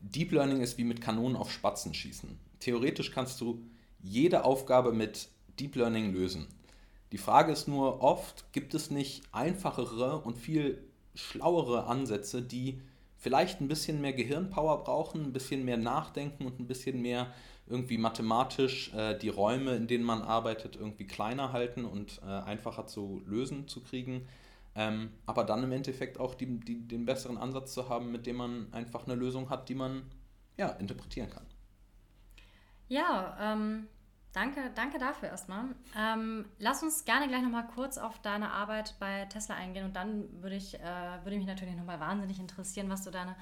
Deep 0.00 0.30
Learning 0.32 0.60
ist 0.60 0.78
wie 0.78 0.84
mit 0.84 1.00
Kanonen 1.00 1.36
auf 1.36 1.50
Spatzen 1.50 1.92
schießen. 1.92 2.38
Theoretisch 2.60 3.10
kannst 3.10 3.40
du 3.40 3.64
jede 4.06 4.44
Aufgabe 4.44 4.92
mit 4.92 5.28
Deep 5.58 5.76
Learning 5.76 6.12
lösen. 6.12 6.46
Die 7.12 7.18
Frage 7.18 7.52
ist 7.52 7.68
nur 7.68 8.02
oft, 8.02 8.52
gibt 8.52 8.74
es 8.74 8.90
nicht 8.90 9.22
einfachere 9.32 10.18
und 10.18 10.38
viel 10.38 10.82
schlauere 11.14 11.86
Ansätze, 11.86 12.42
die 12.42 12.80
vielleicht 13.16 13.60
ein 13.60 13.68
bisschen 13.68 14.00
mehr 14.00 14.12
Gehirnpower 14.12 14.84
brauchen, 14.84 15.22
ein 15.24 15.32
bisschen 15.32 15.64
mehr 15.64 15.76
nachdenken 15.76 16.46
und 16.46 16.60
ein 16.60 16.66
bisschen 16.66 17.00
mehr 17.00 17.32
irgendwie 17.68 17.98
mathematisch 17.98 18.92
äh, 18.94 19.18
die 19.18 19.28
Räume, 19.28 19.74
in 19.74 19.88
denen 19.88 20.04
man 20.04 20.22
arbeitet, 20.22 20.76
irgendwie 20.76 21.06
kleiner 21.06 21.52
halten 21.52 21.84
und 21.84 22.20
äh, 22.22 22.26
einfacher 22.26 22.86
zu 22.86 23.22
lösen 23.26 23.66
zu 23.66 23.80
kriegen. 23.80 24.28
Ähm, 24.76 25.10
aber 25.24 25.42
dann 25.42 25.64
im 25.64 25.72
Endeffekt 25.72 26.20
auch 26.20 26.34
die, 26.34 26.60
die, 26.60 26.86
den 26.86 27.06
besseren 27.06 27.38
Ansatz 27.38 27.72
zu 27.72 27.88
haben, 27.88 28.12
mit 28.12 28.26
dem 28.26 28.36
man 28.36 28.72
einfach 28.72 29.06
eine 29.06 29.14
Lösung 29.16 29.50
hat, 29.50 29.68
die 29.68 29.74
man 29.74 30.02
ja, 30.56 30.68
interpretieren 30.68 31.30
kann. 31.30 31.46
Ja, 32.88 33.36
ähm, 33.40 33.88
danke, 34.36 34.70
danke 34.74 34.98
dafür 34.98 35.30
erstmal. 35.30 35.64
Ähm, 35.98 36.44
lass 36.58 36.82
uns 36.82 37.04
gerne 37.04 37.26
gleich 37.26 37.42
nochmal 37.42 37.66
kurz 37.74 37.98
auf 37.98 38.20
deine 38.20 38.50
Arbeit 38.50 38.94
bei 39.00 39.24
Tesla 39.24 39.54
eingehen 39.54 39.86
und 39.86 39.96
dann 39.96 40.42
würde 40.42 40.56
ich, 40.56 40.78
äh, 40.78 41.24
würde 41.24 41.38
mich 41.38 41.46
natürlich 41.46 41.74
nochmal 41.74 41.98
wahnsinnig 41.98 42.38
interessieren, 42.38 42.90
was 42.90 43.02
so 43.02 43.10
deine 43.10 43.34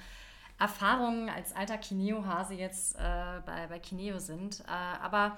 Erfahrungen 0.59 1.29
als 1.29 1.55
alter 1.55 1.79
Kineo-Hase 1.79 2.55
jetzt 2.55 2.95
äh, 2.97 3.41
bei, 3.45 3.67
bei 3.69 3.81
Kineo 3.81 4.19
sind. 4.21 4.61
Äh, 4.61 5.03
aber 5.03 5.37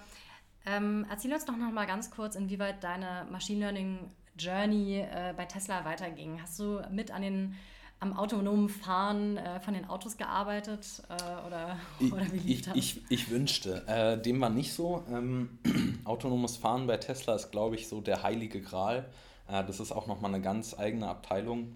ähm, 0.67 1.07
erzähl 1.09 1.33
uns 1.33 1.47
doch 1.47 1.57
noch 1.57 1.73
mal 1.73 1.87
ganz 1.87 2.11
kurz, 2.11 2.35
inwieweit 2.37 2.85
deine 2.85 3.27
Machine 3.31 3.61
Learning 3.61 4.11
Journey 4.39 5.01
äh, 5.01 5.33
bei 5.35 5.47
Tesla 5.47 5.87
weiterging. 5.87 6.41
Hast 6.43 6.59
du 6.59 6.83
mit 6.91 7.11
an 7.11 7.23
den 7.23 7.57
am 8.01 8.17
autonomen 8.17 8.69
Fahren 8.69 9.37
äh, 9.37 9.61
von 9.61 9.75
den 9.75 9.87
Autos 9.87 10.17
gearbeitet 10.17 11.03
äh, 11.09 11.47
oder, 11.47 11.79
oder 12.13 12.33
wie 12.33 12.39
lief 12.39 12.63
das? 12.63 12.77
Ich, 12.77 12.97
ich, 12.97 13.11
ich 13.11 13.31
wünschte. 13.31 13.87
Äh, 13.87 14.21
dem 14.21 14.41
war 14.41 14.51
nicht 14.51 14.73
so. 14.73 15.03
Ähm, 15.11 15.59
autonomes 16.05 16.57
Fahren 16.57 16.87
bei 16.87 16.99
Tesla 16.99 17.35
ist, 17.35 17.51
glaube 17.51 17.77
ich, 17.77 17.89
so 17.89 18.01
der 18.01 18.23
heilige 18.23 18.61
Gral. 18.61 19.09
Äh, 19.49 19.65
das 19.65 19.81
ist 19.81 19.93
auch 19.93 20.07
nochmal 20.07 20.35
eine 20.35 20.43
ganz 20.43 20.79
eigene 20.79 21.09
Abteilung 21.09 21.75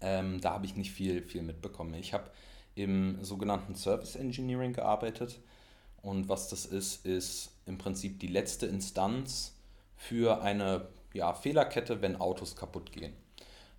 ähm, 0.00 0.40
da 0.40 0.52
habe 0.52 0.66
ich 0.66 0.76
nicht 0.76 0.92
viel, 0.92 1.22
viel 1.22 1.42
mitbekommen. 1.42 1.94
Ich 1.94 2.14
habe 2.14 2.30
im 2.74 3.22
sogenannten 3.24 3.74
Service 3.74 4.16
Engineering 4.16 4.72
gearbeitet. 4.72 5.40
Und 6.02 6.28
was 6.28 6.48
das 6.48 6.64
ist, 6.64 7.04
ist 7.04 7.50
im 7.66 7.78
Prinzip 7.78 8.20
die 8.20 8.28
letzte 8.28 8.66
Instanz 8.66 9.54
für 9.96 10.42
eine 10.42 10.88
ja, 11.12 11.32
Fehlerkette, 11.34 12.00
wenn 12.02 12.16
Autos 12.16 12.54
kaputt 12.54 12.92
gehen. 12.92 13.12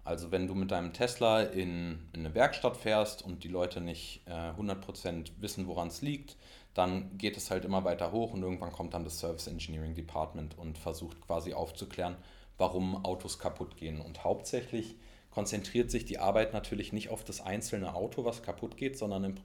Also 0.09 0.31
wenn 0.31 0.47
du 0.47 0.55
mit 0.55 0.71
deinem 0.71 0.91
Tesla 0.91 1.43
in, 1.43 1.99
in 2.13 2.21
eine 2.21 2.33
Werkstatt 2.33 2.77
fährst 2.77 3.21
und 3.21 3.43
die 3.43 3.47
Leute 3.47 3.79
nicht 3.79 4.23
äh, 4.25 4.31
100% 4.59 5.33
wissen, 5.37 5.67
woran 5.67 5.89
es 5.89 6.01
liegt, 6.01 6.35
dann 6.73 7.15
geht 7.19 7.37
es 7.37 7.51
halt 7.51 7.63
immer 7.63 7.83
weiter 7.83 8.11
hoch 8.11 8.33
und 8.33 8.41
irgendwann 8.41 8.71
kommt 8.71 8.95
dann 8.95 9.03
das 9.03 9.19
Service 9.19 9.45
Engineering 9.45 9.93
Department 9.93 10.57
und 10.57 10.79
versucht 10.79 11.21
quasi 11.21 11.53
aufzuklären, 11.53 12.15
warum 12.57 13.05
Autos 13.05 13.37
kaputt 13.37 13.77
gehen. 13.77 14.01
Und 14.01 14.23
hauptsächlich 14.23 14.95
konzentriert 15.29 15.91
sich 15.91 16.05
die 16.05 16.17
Arbeit 16.17 16.53
natürlich 16.53 16.91
nicht 16.91 17.09
auf 17.09 17.23
das 17.23 17.39
einzelne 17.39 17.93
Auto, 17.93 18.25
was 18.25 18.41
kaputt 18.41 18.77
geht, 18.77 18.97
sondern 18.97 19.23
im, 19.25 19.35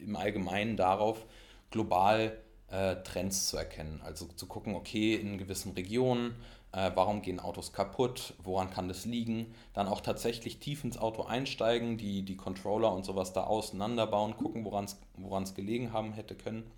im 0.00 0.14
Allgemeinen 0.14 0.76
darauf, 0.76 1.26
global 1.72 2.38
äh, 2.68 2.94
Trends 3.02 3.48
zu 3.48 3.56
erkennen. 3.56 4.00
Also 4.04 4.26
zu 4.26 4.46
gucken, 4.46 4.76
okay, 4.76 5.16
in 5.16 5.36
gewissen 5.36 5.72
Regionen, 5.72 6.36
warum 6.72 7.20
gehen 7.22 7.38
Autos 7.38 7.72
kaputt, 7.72 8.34
woran 8.42 8.70
kann 8.70 8.88
das 8.88 9.04
liegen, 9.04 9.54
dann 9.74 9.86
auch 9.86 10.00
tatsächlich 10.00 10.58
tief 10.58 10.84
ins 10.84 10.96
Auto 10.96 11.22
einsteigen, 11.22 11.98
die, 11.98 12.22
die 12.22 12.36
Controller 12.36 12.92
und 12.92 13.04
sowas 13.04 13.32
da 13.32 13.44
auseinanderbauen, 13.44 14.36
gucken, 14.36 14.64
woran 14.64 15.42
es 15.42 15.54
gelegen 15.54 15.92
haben 15.92 16.12
hätte 16.14 16.34
können. 16.34 16.70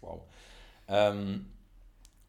Wow. 0.00 0.22
Ähm, 0.88 1.46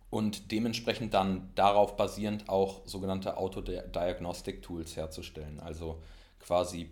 und 0.10 0.52
dementsprechend 0.52 1.14
dann 1.14 1.50
darauf 1.56 1.98
basierend 1.98 2.48
auch 2.48 2.82
sogenannte 2.86 3.38
Autodiagnostic-Tools 3.38 4.96
herzustellen. 4.96 5.60
Also 5.60 6.02
quasi 6.40 6.92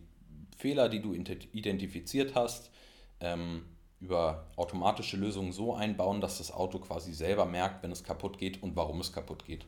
Fehler, 0.57 0.89
die 0.89 1.01
du 1.01 1.13
identifiziert 1.13 2.35
hast, 2.35 2.71
ähm, 3.19 3.65
über 4.01 4.47
automatische 4.57 5.15
Lösungen 5.15 5.53
so 5.53 5.73
einbauen, 5.73 6.19
dass 6.19 6.39
das 6.39 6.51
Auto 6.51 6.79
quasi 6.79 7.13
selber 7.13 7.45
merkt, 7.45 7.83
wenn 7.83 7.91
es 7.91 8.03
kaputt 8.03 8.37
geht 8.37 8.61
und 8.61 8.75
warum 8.75 8.99
es 8.99 9.13
kaputt 9.13 9.45
geht. 9.45 9.65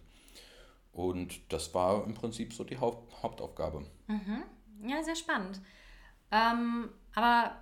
Und 0.95 1.53
das 1.53 1.73
war 1.75 2.03
im 2.05 2.15
Prinzip 2.15 2.53
so 2.53 2.63
die 2.63 2.79
Haupt 2.79 3.21
Hauptaufgabe. 3.21 3.85
Mhm. 4.07 4.43
Ja, 4.87 5.03
sehr 5.03 5.15
spannend. 5.15 5.61
Ähm, 6.31 6.89
aber 7.13 7.55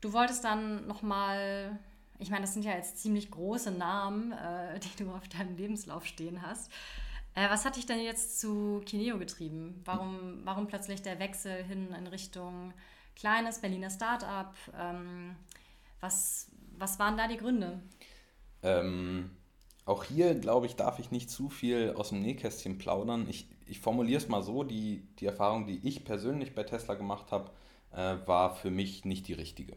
du 0.00 0.12
wolltest 0.12 0.44
dann 0.44 0.86
nochmal 0.86 1.78
ich 2.18 2.30
meine, 2.30 2.42
das 2.42 2.54
sind 2.54 2.64
ja 2.64 2.72
jetzt 2.72 2.98
ziemlich 2.98 3.30
große 3.30 3.70
Namen, 3.70 4.32
äh, 4.32 4.78
die 4.80 5.04
du 5.04 5.10
auf 5.10 5.28
deinem 5.28 5.56
Lebenslauf 5.56 6.06
stehen 6.06 6.42
hast. 6.42 6.70
Äh, 7.34 7.50
was 7.50 7.64
hat 7.64 7.76
dich 7.76 7.86
denn 7.86 8.00
jetzt 8.00 8.40
zu 8.40 8.82
Kineo 8.86 9.18
getrieben? 9.18 9.82
Warum, 9.84 10.40
warum 10.44 10.66
plötzlich 10.66 11.02
der 11.02 11.18
Wechsel 11.18 11.62
hin 11.62 11.92
in 11.92 12.06
Richtung 12.06 12.72
kleines 13.14 13.60
Berliner 13.60 13.90
Startup? 13.90 14.54
Ähm, 14.78 15.36
was, 16.00 16.50
was 16.78 16.98
waren 16.98 17.16
da 17.16 17.28
die 17.28 17.36
Gründe? 17.36 17.80
Ähm, 18.62 19.30
auch 19.86 20.02
hier, 20.02 20.34
glaube 20.34 20.66
ich, 20.66 20.74
darf 20.74 20.98
ich 20.98 21.12
nicht 21.12 21.30
zu 21.30 21.48
viel 21.48 21.94
aus 21.96 22.10
dem 22.10 22.20
Nähkästchen 22.20 22.76
plaudern. 22.76 23.26
Ich, 23.30 23.46
ich 23.66 23.80
formuliere 23.80 24.20
es 24.20 24.28
mal 24.28 24.42
so, 24.42 24.64
die, 24.64 25.04
die 25.20 25.26
Erfahrung, 25.26 25.66
die 25.66 25.80
ich 25.84 26.04
persönlich 26.04 26.54
bei 26.54 26.64
Tesla 26.64 26.94
gemacht 26.94 27.30
habe, 27.30 27.52
äh, 27.92 28.16
war 28.26 28.54
für 28.56 28.70
mich 28.70 29.04
nicht 29.04 29.28
die 29.28 29.32
richtige. 29.32 29.74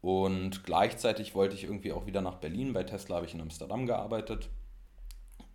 Und 0.00 0.62
gleichzeitig 0.64 1.34
wollte 1.34 1.56
ich 1.56 1.64
irgendwie 1.64 1.92
auch 1.92 2.06
wieder 2.06 2.20
nach 2.20 2.36
Berlin. 2.36 2.72
Bei 2.72 2.84
Tesla 2.84 3.16
habe 3.16 3.26
ich 3.26 3.34
in 3.34 3.40
Amsterdam 3.40 3.86
gearbeitet. 3.86 4.50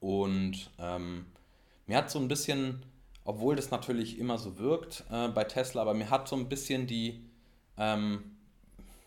Und 0.02 0.72
ähm, 0.78 1.28
mir 1.88 1.98
hat 1.98 2.12
so 2.12 2.20
ein 2.20 2.28
bisschen, 2.28 2.86
obwohl 3.24 3.56
das 3.56 3.72
natürlich 3.72 4.20
immer 4.20 4.38
so 4.38 4.58
wirkt 4.60 5.06
äh, 5.10 5.30
bei 5.30 5.46
Tesla, 5.46 5.84
aber 5.84 5.94
mir 5.94 6.10
hat 6.10 6.28
so 6.28 6.36
ein 6.36 6.50
bisschen 6.50 6.86
die, 6.86 7.24
ähm, 7.78 8.36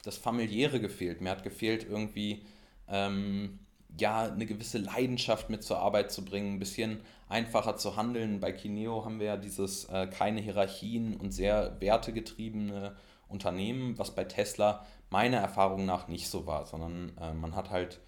das 0.02 0.16
Familiäre 0.16 0.80
gefehlt. 0.80 1.20
Mir 1.20 1.30
hat 1.30 1.42
gefehlt 1.42 1.86
irgendwie, 1.86 2.42
ähm, 2.88 3.58
ja, 3.98 4.24
eine 4.24 4.46
gewisse 4.46 4.78
Leidenschaft 4.78 5.50
mit 5.50 5.62
zur 5.62 5.78
Arbeit 5.78 6.12
zu 6.12 6.24
bringen, 6.24 6.54
ein 6.54 6.58
bisschen 6.58 7.00
einfacher 7.28 7.76
zu 7.76 7.96
handeln. 7.96 8.40
Bei 8.40 8.52
Kineo 8.52 9.04
haben 9.04 9.20
wir 9.20 9.26
ja 9.26 9.36
dieses 9.36 9.84
äh, 9.86 10.06
keine 10.06 10.40
Hierarchien 10.40 11.16
und 11.16 11.32
sehr 11.32 11.76
wertegetriebene 11.80 12.96
Unternehmen, 13.28 13.98
was 13.98 14.14
bei 14.14 14.24
Tesla 14.24 14.86
meiner 15.10 15.38
Erfahrung 15.38 15.84
nach 15.84 16.08
nicht 16.08 16.28
so 16.28 16.46
war, 16.46 16.64
sondern 16.64 17.12
äh, 17.20 17.32
man 17.34 17.54
hat 17.54 17.70
halt 17.70 18.00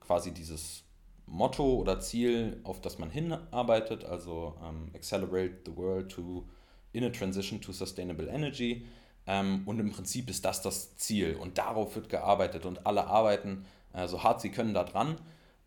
quasi 0.00 0.32
dieses 0.32 0.84
Motto 1.26 1.74
oder 1.74 2.00
Ziel, 2.00 2.60
auf 2.64 2.80
das 2.80 2.98
man 2.98 3.10
hinarbeitet, 3.10 4.04
also 4.04 4.54
ähm, 4.64 4.90
Accelerate 4.94 5.58
the 5.66 5.76
World 5.76 6.10
to 6.10 6.46
in 6.92 7.04
a 7.04 7.10
Transition 7.10 7.60
to 7.60 7.72
Sustainable 7.72 8.28
Energy. 8.28 8.86
Ähm, 9.26 9.62
und 9.66 9.80
im 9.80 9.90
Prinzip 9.90 10.30
ist 10.30 10.44
das 10.44 10.62
das 10.62 10.96
Ziel 10.96 11.34
und 11.34 11.58
darauf 11.58 11.96
wird 11.96 12.08
gearbeitet 12.08 12.64
und 12.64 12.86
alle 12.86 13.06
arbeiten 13.06 13.66
äh, 13.96 14.06
so 14.06 14.22
hart 14.22 14.40
sie 14.40 14.50
können 14.50 14.74
da 14.74 14.84
dran. 14.84 15.16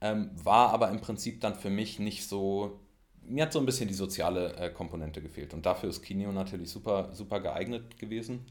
Ähm, 0.02 0.32
war 0.42 0.72
aber 0.72 0.90
im 0.90 1.02
Prinzip 1.02 1.42
dann 1.42 1.56
für 1.56 1.70
mich 1.70 2.00
nicht 2.00 2.28
so, 2.28 2.80
mir 3.24 3.44
hat 3.44 3.54
so 3.54 3.60
ein 3.60 3.66
bisschen 3.66 3.90
die 3.90 3.94
soziale 3.94 4.56
äh, 4.56 4.70
Komponente 4.70 5.22
gefehlt 5.22 5.54
und 5.54 5.66
dafür 5.66 5.90
ist 5.90 6.02
Kineo 6.02 6.32
natürlich 6.32 6.70
super, 6.70 7.10
super 7.14 7.42
geeignet 7.42 8.00
gewesen. 8.00 8.46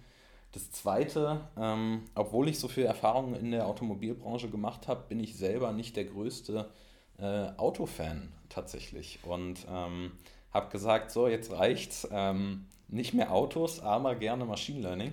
Das 0.53 0.71
Zweite, 0.71 1.41
ähm, 1.59 2.03
obwohl 2.14 2.49
ich 2.49 2.59
so 2.59 2.69
viel 2.69 2.85
Erfahrung 2.85 3.35
in 3.35 3.51
der 3.51 3.67
Automobilbranche 3.67 4.49
gemacht 4.49 4.88
habe, 4.88 5.05
bin 5.09 5.21
ich 5.21 5.37
selber 5.37 5.73
nicht 5.73 5.97
der 5.97 6.05
größte 6.05 6.71
äh, 7.19 7.51
Autofan 7.57 8.33
tatsächlich. 8.49 9.21
Und 9.25 9.67
ähm, 9.71 10.12
habe 10.53 10.71
gesagt, 10.71 11.11
so, 11.11 11.29
jetzt 11.29 11.53
reicht's. 11.53 12.09
Ähm, 12.11 12.67
nicht 12.88 13.12
mehr 13.12 13.33
Autos, 13.33 13.81
aber 13.81 14.14
gerne 14.14 14.47
Machine 14.47 14.81
Learning. 14.81 15.12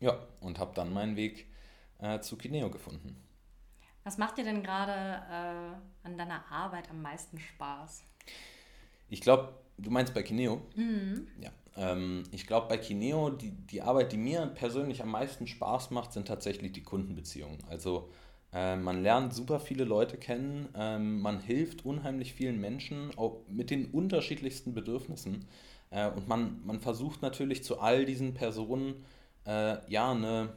Ja, 0.00 0.16
und 0.40 0.60
habe 0.60 0.72
dann 0.74 0.92
meinen 0.92 1.16
Weg 1.16 1.46
äh, 1.98 2.20
zu 2.20 2.36
Kineo 2.36 2.70
gefunden. 2.70 3.16
Was 4.04 4.18
macht 4.18 4.38
dir 4.38 4.44
denn 4.44 4.62
gerade 4.62 4.92
äh, 4.92 6.06
an 6.06 6.16
deiner 6.16 6.50
Arbeit 6.50 6.90
am 6.90 7.02
meisten 7.02 7.38
Spaß? 7.38 8.04
Ich 9.10 9.20
glaube, 9.20 9.54
du 9.76 9.90
meinst 9.90 10.14
bei 10.14 10.22
Kineo? 10.22 10.62
Mhm. 10.76 11.26
Ja, 11.40 11.50
ähm, 11.76 12.24
ich 12.30 12.46
glaube, 12.46 12.68
bei 12.68 12.78
Kineo, 12.78 13.30
die, 13.30 13.50
die 13.50 13.82
Arbeit, 13.82 14.12
die 14.12 14.16
mir 14.16 14.46
persönlich 14.46 15.02
am 15.02 15.10
meisten 15.10 15.46
Spaß 15.46 15.90
macht, 15.90 16.12
sind 16.12 16.28
tatsächlich 16.28 16.72
die 16.72 16.82
Kundenbeziehungen. 16.82 17.58
Also 17.68 18.10
äh, 18.52 18.76
man 18.76 19.02
lernt 19.02 19.34
super 19.34 19.60
viele 19.60 19.84
Leute 19.84 20.16
kennen, 20.16 20.68
ähm, 20.74 21.20
man 21.20 21.40
hilft 21.40 21.84
unheimlich 21.84 22.32
vielen 22.32 22.60
Menschen 22.60 23.10
auch 23.16 23.42
mit 23.48 23.70
den 23.70 23.90
unterschiedlichsten 23.90 24.74
Bedürfnissen. 24.74 25.46
Äh, 25.90 26.10
und 26.10 26.28
man, 26.28 26.60
man 26.64 26.80
versucht 26.80 27.22
natürlich 27.22 27.62
zu 27.62 27.80
all 27.80 28.04
diesen 28.04 28.34
Personen 28.34 29.04
äh, 29.46 29.76
ja 29.90 30.12
eine 30.12 30.54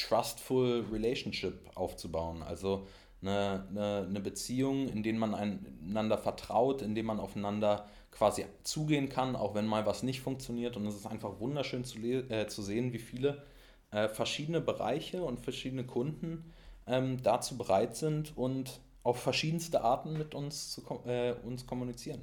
trustful 0.00 0.84
Relationship 0.92 1.54
aufzubauen. 1.74 2.42
Also 2.42 2.86
eine, 3.22 3.66
eine, 3.70 4.06
eine 4.08 4.20
Beziehung, 4.20 4.88
in 4.88 5.02
der 5.02 5.12
man 5.14 5.34
einander 5.34 6.18
vertraut, 6.18 6.82
in 6.82 6.94
der 6.94 7.04
man 7.04 7.20
aufeinander 7.20 7.88
quasi 8.10 8.44
zugehen 8.64 9.08
kann, 9.08 9.36
auch 9.36 9.54
wenn 9.54 9.66
mal 9.66 9.86
was 9.86 10.02
nicht 10.02 10.20
funktioniert. 10.20 10.76
Und 10.76 10.86
es 10.86 10.94
ist 10.94 11.06
einfach 11.06 11.38
wunderschön 11.40 11.84
zu, 11.84 11.98
äh, 11.98 12.46
zu 12.48 12.62
sehen, 12.62 12.92
wie 12.92 12.98
viele 12.98 13.42
äh, 13.90 14.08
verschiedene 14.08 14.60
Bereiche 14.60 15.22
und 15.22 15.40
verschiedene 15.40 15.84
Kunden 15.84 16.52
ähm, 16.86 17.22
dazu 17.22 17.56
bereit 17.56 17.96
sind 17.96 18.36
und 18.36 18.80
auf 19.02 19.20
verschiedenste 19.20 19.82
Arten 19.82 20.14
mit 20.14 20.34
uns, 20.34 20.72
zu, 20.72 20.82
äh, 21.06 21.34
uns 21.44 21.66
kommunizieren. 21.66 22.20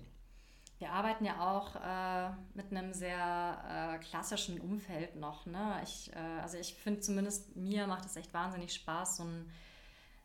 Wir 0.79 0.91
arbeiten 0.91 1.25
ja 1.25 1.39
auch 1.39 1.75
äh, 1.75 2.29
mit 2.53 2.71
einem 2.71 2.93
sehr 2.93 3.97
äh, 3.97 4.03
klassischen 4.03 4.59
Umfeld 4.61 5.15
noch. 5.15 5.47
Ne? 5.47 5.81
Ich, 5.83 6.11
äh, 6.13 6.41
also 6.41 6.57
ich 6.57 6.75
finde 6.75 6.99
zumindest, 6.99 7.55
mir 7.55 7.87
macht 7.87 8.05
es 8.05 8.15
echt 8.15 8.33
wahnsinnig 8.33 8.73
Spaß, 8.73 9.17
so 9.17 9.23
ein 9.23 9.51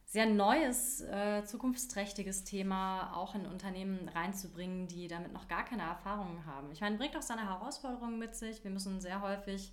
sehr 0.05 0.27
neues, 0.27 1.01
äh, 1.01 1.43
zukunftsträchtiges 1.45 2.45
Thema 2.45 3.17
auch 3.17 3.35
in 3.35 3.47
Unternehmen 3.47 4.11
reinzubringen, 4.11 4.87
die 4.87 5.09
damit 5.09 5.33
noch 5.33 5.49
gar 5.49 5.65
keine 5.65 5.85
Erfahrungen 5.85 6.45
haben. 6.45 6.71
Ich 6.71 6.83
meine, 6.83 6.99
bringt 6.99 7.17
auch 7.17 7.23
seine 7.23 7.49
Herausforderungen 7.49 8.19
mit 8.19 8.37
sich. 8.37 8.63
Wir 8.63 8.71
müssen 8.71 9.01
sehr 9.01 9.23
häufig 9.23 9.73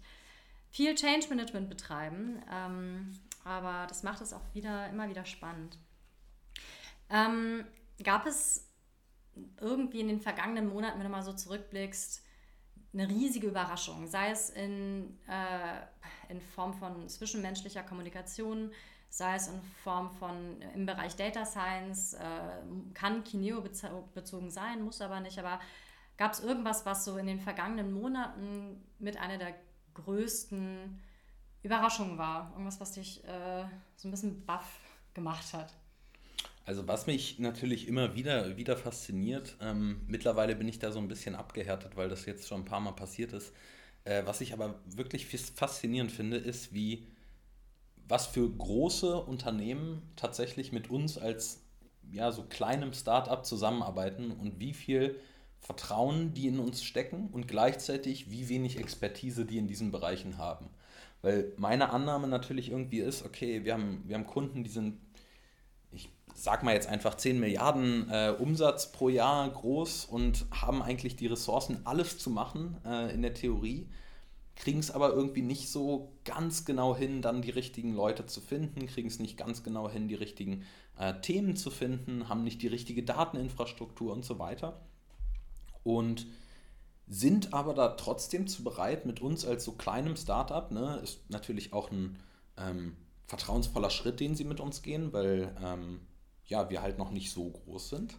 viel 0.71 0.95
Change 0.95 1.27
Management 1.27 1.67
betreiben, 1.67 2.41
ähm, 2.49 3.19
aber 3.43 3.85
das 3.87 4.03
macht 4.03 4.21
es 4.21 4.31
auch 4.31 4.53
wieder 4.53 4.87
immer 4.87 5.09
wieder 5.09 5.25
spannend. 5.25 5.77
Ähm, 7.09 7.65
gab 8.01 8.25
es 8.25 8.68
irgendwie 9.59 9.99
in 9.99 10.07
den 10.07 10.21
vergangenen 10.21 10.69
Monaten, 10.69 10.97
wenn 10.97 11.05
du 11.05 11.11
mal 11.11 11.23
so 11.23 11.33
zurückblickst, 11.33 12.23
eine 12.93 13.07
riesige 13.07 13.47
Überraschung, 13.47 14.07
sei 14.07 14.31
es 14.31 14.49
in, 14.49 15.19
äh, 15.27 16.31
in 16.31 16.41
Form 16.41 16.73
von 16.73 17.07
zwischenmenschlicher 17.07 17.83
Kommunikation, 17.83 18.71
sei 19.09 19.35
es 19.35 19.47
in 19.47 19.61
Form 19.83 20.11
von 20.11 20.61
im 20.73 20.85
Bereich 20.85 21.15
Data 21.15 21.45
Science, 21.45 22.13
äh, 22.13 22.93
kann 22.93 23.23
Kineo 23.23 23.63
bezogen 24.13 24.49
sein, 24.49 24.81
muss 24.81 25.01
aber 25.01 25.19
nicht, 25.19 25.37
aber 25.37 25.59
gab 26.17 26.33
es 26.33 26.39
irgendwas, 26.41 26.85
was 26.85 27.05
so 27.05 27.17
in 27.17 27.27
den 27.27 27.39
vergangenen 27.39 27.91
Monaten 27.91 28.83
mit 28.99 29.17
einer 29.17 29.37
der 29.37 29.55
größten 29.93 30.99
Überraschungen 31.63 32.17
war? 32.17 32.51
Irgendwas, 32.51 32.79
was 32.79 32.93
dich 32.93 33.23
äh, 33.25 33.65
so 33.95 34.07
ein 34.07 34.11
bisschen 34.11 34.45
baff 34.45 34.79
gemacht 35.13 35.53
hat? 35.53 35.73
Also 36.69 36.87
was 36.87 37.07
mich 37.07 37.39
natürlich 37.39 37.87
immer 37.87 38.13
wieder, 38.13 38.55
wieder 38.55 38.77
fasziniert, 38.77 39.57
ähm, 39.59 40.01
mittlerweile 40.05 40.55
bin 40.55 40.67
ich 40.67 40.77
da 40.77 40.91
so 40.91 40.99
ein 40.99 41.07
bisschen 41.07 41.33
abgehärtet, 41.33 41.97
weil 41.97 42.09
das 42.09 42.27
jetzt 42.27 42.47
schon 42.47 42.61
ein 42.61 42.65
paar 42.65 42.79
Mal 42.79 42.91
passiert 42.91 43.33
ist. 43.33 43.53
Äh, 44.03 44.21
was 44.27 44.39
ich 44.39 44.53
aber 44.53 44.75
wirklich 44.85 45.25
faszinierend 45.25 46.11
finde, 46.11 46.37
ist, 46.37 46.71
wie 46.71 47.07
was 48.07 48.27
für 48.27 48.47
große 48.47 49.15
Unternehmen 49.15 50.03
tatsächlich 50.15 50.71
mit 50.71 50.91
uns 50.91 51.17
als 51.17 51.63
ja, 52.11 52.31
so 52.31 52.43
kleinem 52.43 52.93
Startup 52.93 53.43
zusammenarbeiten 53.43 54.29
und 54.29 54.59
wie 54.59 54.75
viel 54.75 55.19
Vertrauen 55.57 56.35
die 56.35 56.49
in 56.49 56.59
uns 56.59 56.83
stecken 56.83 57.29
und 57.31 57.47
gleichzeitig 57.47 58.29
wie 58.29 58.47
wenig 58.47 58.77
Expertise 58.77 59.43
die 59.43 59.57
in 59.57 59.67
diesen 59.67 59.89
Bereichen 59.89 60.37
haben. 60.37 60.69
Weil 61.21 61.51
meine 61.57 61.89
Annahme 61.89 62.27
natürlich 62.27 62.69
irgendwie 62.69 62.99
ist, 62.99 63.25
okay, 63.25 63.65
wir 63.65 63.73
haben, 63.73 64.03
wir 64.05 64.15
haben 64.15 64.27
Kunden, 64.27 64.63
die 64.63 64.69
sind, 64.69 64.99
ich 65.91 66.09
sag 66.33 66.63
mal 66.63 66.73
jetzt 66.73 66.87
einfach 66.87 67.15
10 67.15 67.39
Milliarden 67.39 68.09
äh, 68.09 68.33
Umsatz 68.37 68.91
pro 68.91 69.09
Jahr 69.09 69.49
groß 69.49 70.05
und 70.05 70.45
haben 70.51 70.81
eigentlich 70.81 71.15
die 71.15 71.27
Ressourcen, 71.27 71.85
alles 71.85 72.17
zu 72.17 72.29
machen 72.29 72.77
äh, 72.85 73.13
in 73.13 73.21
der 73.21 73.33
Theorie, 73.33 73.89
kriegen 74.55 74.79
es 74.79 74.91
aber 74.91 75.13
irgendwie 75.13 75.41
nicht 75.41 75.69
so 75.69 76.13
ganz 76.25 76.65
genau 76.65 76.95
hin, 76.95 77.21
dann 77.21 77.41
die 77.41 77.49
richtigen 77.49 77.93
Leute 77.93 78.25
zu 78.25 78.41
finden, 78.41 78.87
kriegen 78.87 79.07
es 79.07 79.19
nicht 79.19 79.37
ganz 79.37 79.63
genau 79.63 79.89
hin, 79.89 80.07
die 80.07 80.15
richtigen 80.15 80.65
äh, 80.97 81.13
Themen 81.21 81.55
zu 81.55 81.71
finden, 81.71 82.27
haben 82.27 82.43
nicht 82.43 82.61
die 82.61 82.67
richtige 82.67 83.03
Dateninfrastruktur 83.03 84.11
und 84.11 84.25
so 84.25 84.37
weiter. 84.37 84.81
Und 85.83 86.27
sind 87.07 87.53
aber 87.53 87.73
da 87.73 87.89
trotzdem 87.89 88.47
zu 88.47 88.63
bereit, 88.63 89.05
mit 89.05 89.21
uns 89.21 89.45
als 89.45 89.65
so 89.65 89.71
kleinem 89.71 90.15
Startup, 90.15 90.69
ne, 90.71 90.99
ist 91.01 91.29
natürlich 91.29 91.73
auch 91.73 91.89
ein 91.89 92.19
ähm, 92.57 92.95
vertrauensvoller 93.29 93.91
Schritt, 93.91 94.19
den 94.19 94.35
sie 94.35 94.43
mit 94.43 94.59
uns 94.59 94.81
gehen, 94.81 95.13
weil 95.13 95.55
ähm, 95.63 96.01
ja, 96.45 96.69
wir 96.69 96.81
halt 96.81 96.97
noch 96.97 97.11
nicht 97.11 97.31
so 97.31 97.51
groß 97.51 97.89
sind, 97.89 98.17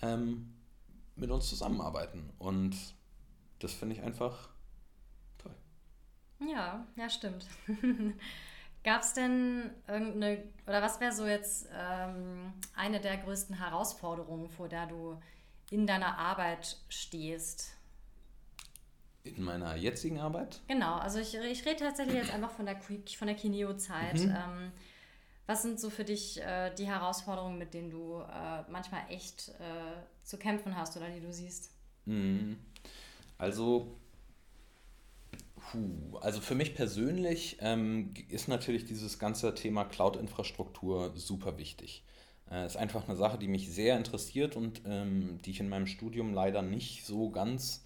ähm, 0.00 0.54
mit 1.16 1.30
uns 1.30 1.48
zusammenarbeiten. 1.48 2.30
Und 2.38 2.76
das 3.58 3.74
finde 3.74 3.96
ich 3.96 4.02
einfach 4.02 4.48
toll. 5.38 5.54
Ja, 6.48 6.86
ja, 6.96 7.10
stimmt. 7.10 7.46
Gab 8.84 9.02
es 9.02 9.14
denn 9.14 9.70
irgendeine, 9.88 10.44
oder 10.66 10.80
was 10.80 11.00
wäre 11.00 11.12
so 11.12 11.26
jetzt 11.26 11.68
ähm, 11.76 12.52
eine 12.74 13.00
der 13.00 13.16
größten 13.16 13.56
Herausforderungen, 13.56 14.48
vor 14.48 14.68
der 14.68 14.86
du 14.86 15.20
in 15.70 15.86
deiner 15.86 16.18
Arbeit 16.18 16.78
stehst? 16.88 17.76
In 19.24 19.42
meiner 19.44 19.76
jetzigen 19.76 20.18
Arbeit? 20.18 20.60
Genau, 20.66 20.96
also 20.96 21.20
ich, 21.20 21.34
ich 21.36 21.64
rede 21.64 21.76
tatsächlich 21.76 22.16
jetzt 22.16 22.34
einfach 22.34 22.50
von 22.50 22.66
der, 22.66 22.80
von 22.80 23.26
der 23.26 23.36
Kineo-Zeit. 23.36 24.18
Mhm. 24.18 24.30
Ähm, 24.36 24.72
was 25.46 25.62
sind 25.62 25.78
so 25.78 25.90
für 25.90 26.04
dich 26.04 26.40
äh, 26.40 26.74
die 26.74 26.86
Herausforderungen, 26.86 27.58
mit 27.58 27.72
denen 27.72 27.90
du 27.90 28.20
äh, 28.20 28.62
manchmal 28.70 29.02
echt 29.10 29.50
äh, 29.60 30.24
zu 30.24 30.38
kämpfen 30.38 30.76
hast 30.76 30.96
oder 30.96 31.08
die 31.08 31.20
du 31.20 31.32
siehst? 31.32 31.70
Mhm. 32.04 32.58
Also, 33.38 33.96
puh, 35.56 36.18
also 36.20 36.40
für 36.40 36.54
mich 36.56 36.74
persönlich 36.74 37.58
ähm, 37.60 38.14
ist 38.28 38.48
natürlich 38.48 38.86
dieses 38.86 39.18
ganze 39.18 39.54
Thema 39.54 39.84
Cloud-Infrastruktur 39.84 41.12
super 41.16 41.58
wichtig. 41.58 42.04
Ist 42.66 42.76
einfach 42.76 43.08
eine 43.08 43.16
Sache, 43.16 43.38
die 43.38 43.48
mich 43.48 43.72
sehr 43.72 43.96
interessiert 43.96 44.56
und 44.56 44.82
ähm, 44.84 45.38
die 45.42 45.52
ich 45.52 45.60
in 45.60 45.70
meinem 45.70 45.86
Studium 45.86 46.34
leider 46.34 46.60
nicht 46.60 47.06
so 47.06 47.30
ganz 47.30 47.82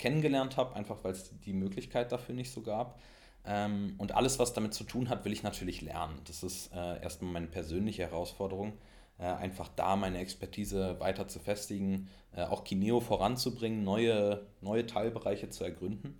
kennengelernt 0.00 0.56
habe, 0.56 0.74
einfach 0.74 1.04
weil 1.04 1.12
es 1.12 1.30
die 1.44 1.52
Möglichkeit 1.52 2.10
dafür 2.10 2.34
nicht 2.34 2.50
so 2.50 2.62
gab. 2.62 2.98
Ähm, 3.44 3.94
und 3.98 4.12
alles, 4.12 4.38
was 4.38 4.52
damit 4.52 4.74
zu 4.74 4.84
tun 4.84 5.08
hat, 5.08 5.24
will 5.24 5.32
ich 5.32 5.42
natürlich 5.42 5.82
lernen. 5.82 6.18
Das 6.26 6.42
ist 6.42 6.72
äh, 6.74 7.02
erstmal 7.02 7.32
meine 7.32 7.46
persönliche 7.46 8.02
Herausforderung, 8.02 8.72
äh, 9.18 9.24
einfach 9.24 9.68
da 9.76 9.96
meine 9.96 10.18
Expertise 10.18 10.98
weiter 11.00 11.28
zu 11.28 11.38
festigen, 11.38 12.08
äh, 12.34 12.42
auch 12.42 12.64
Kineo 12.64 13.00
voranzubringen, 13.00 13.84
neue, 13.84 14.46
neue 14.60 14.86
Teilbereiche 14.86 15.50
zu 15.50 15.64
ergründen. 15.64 16.18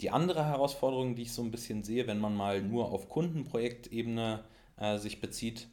Die 0.00 0.10
andere 0.10 0.44
Herausforderung, 0.44 1.16
die 1.16 1.22
ich 1.22 1.32
so 1.32 1.42
ein 1.42 1.50
bisschen 1.50 1.82
sehe, 1.82 2.06
wenn 2.06 2.20
man 2.20 2.34
mal 2.34 2.62
nur 2.62 2.92
auf 2.92 3.08
Kundenprojektebene 3.08 4.44
äh, 4.76 4.98
sich 4.98 5.20
bezieht, 5.20 5.68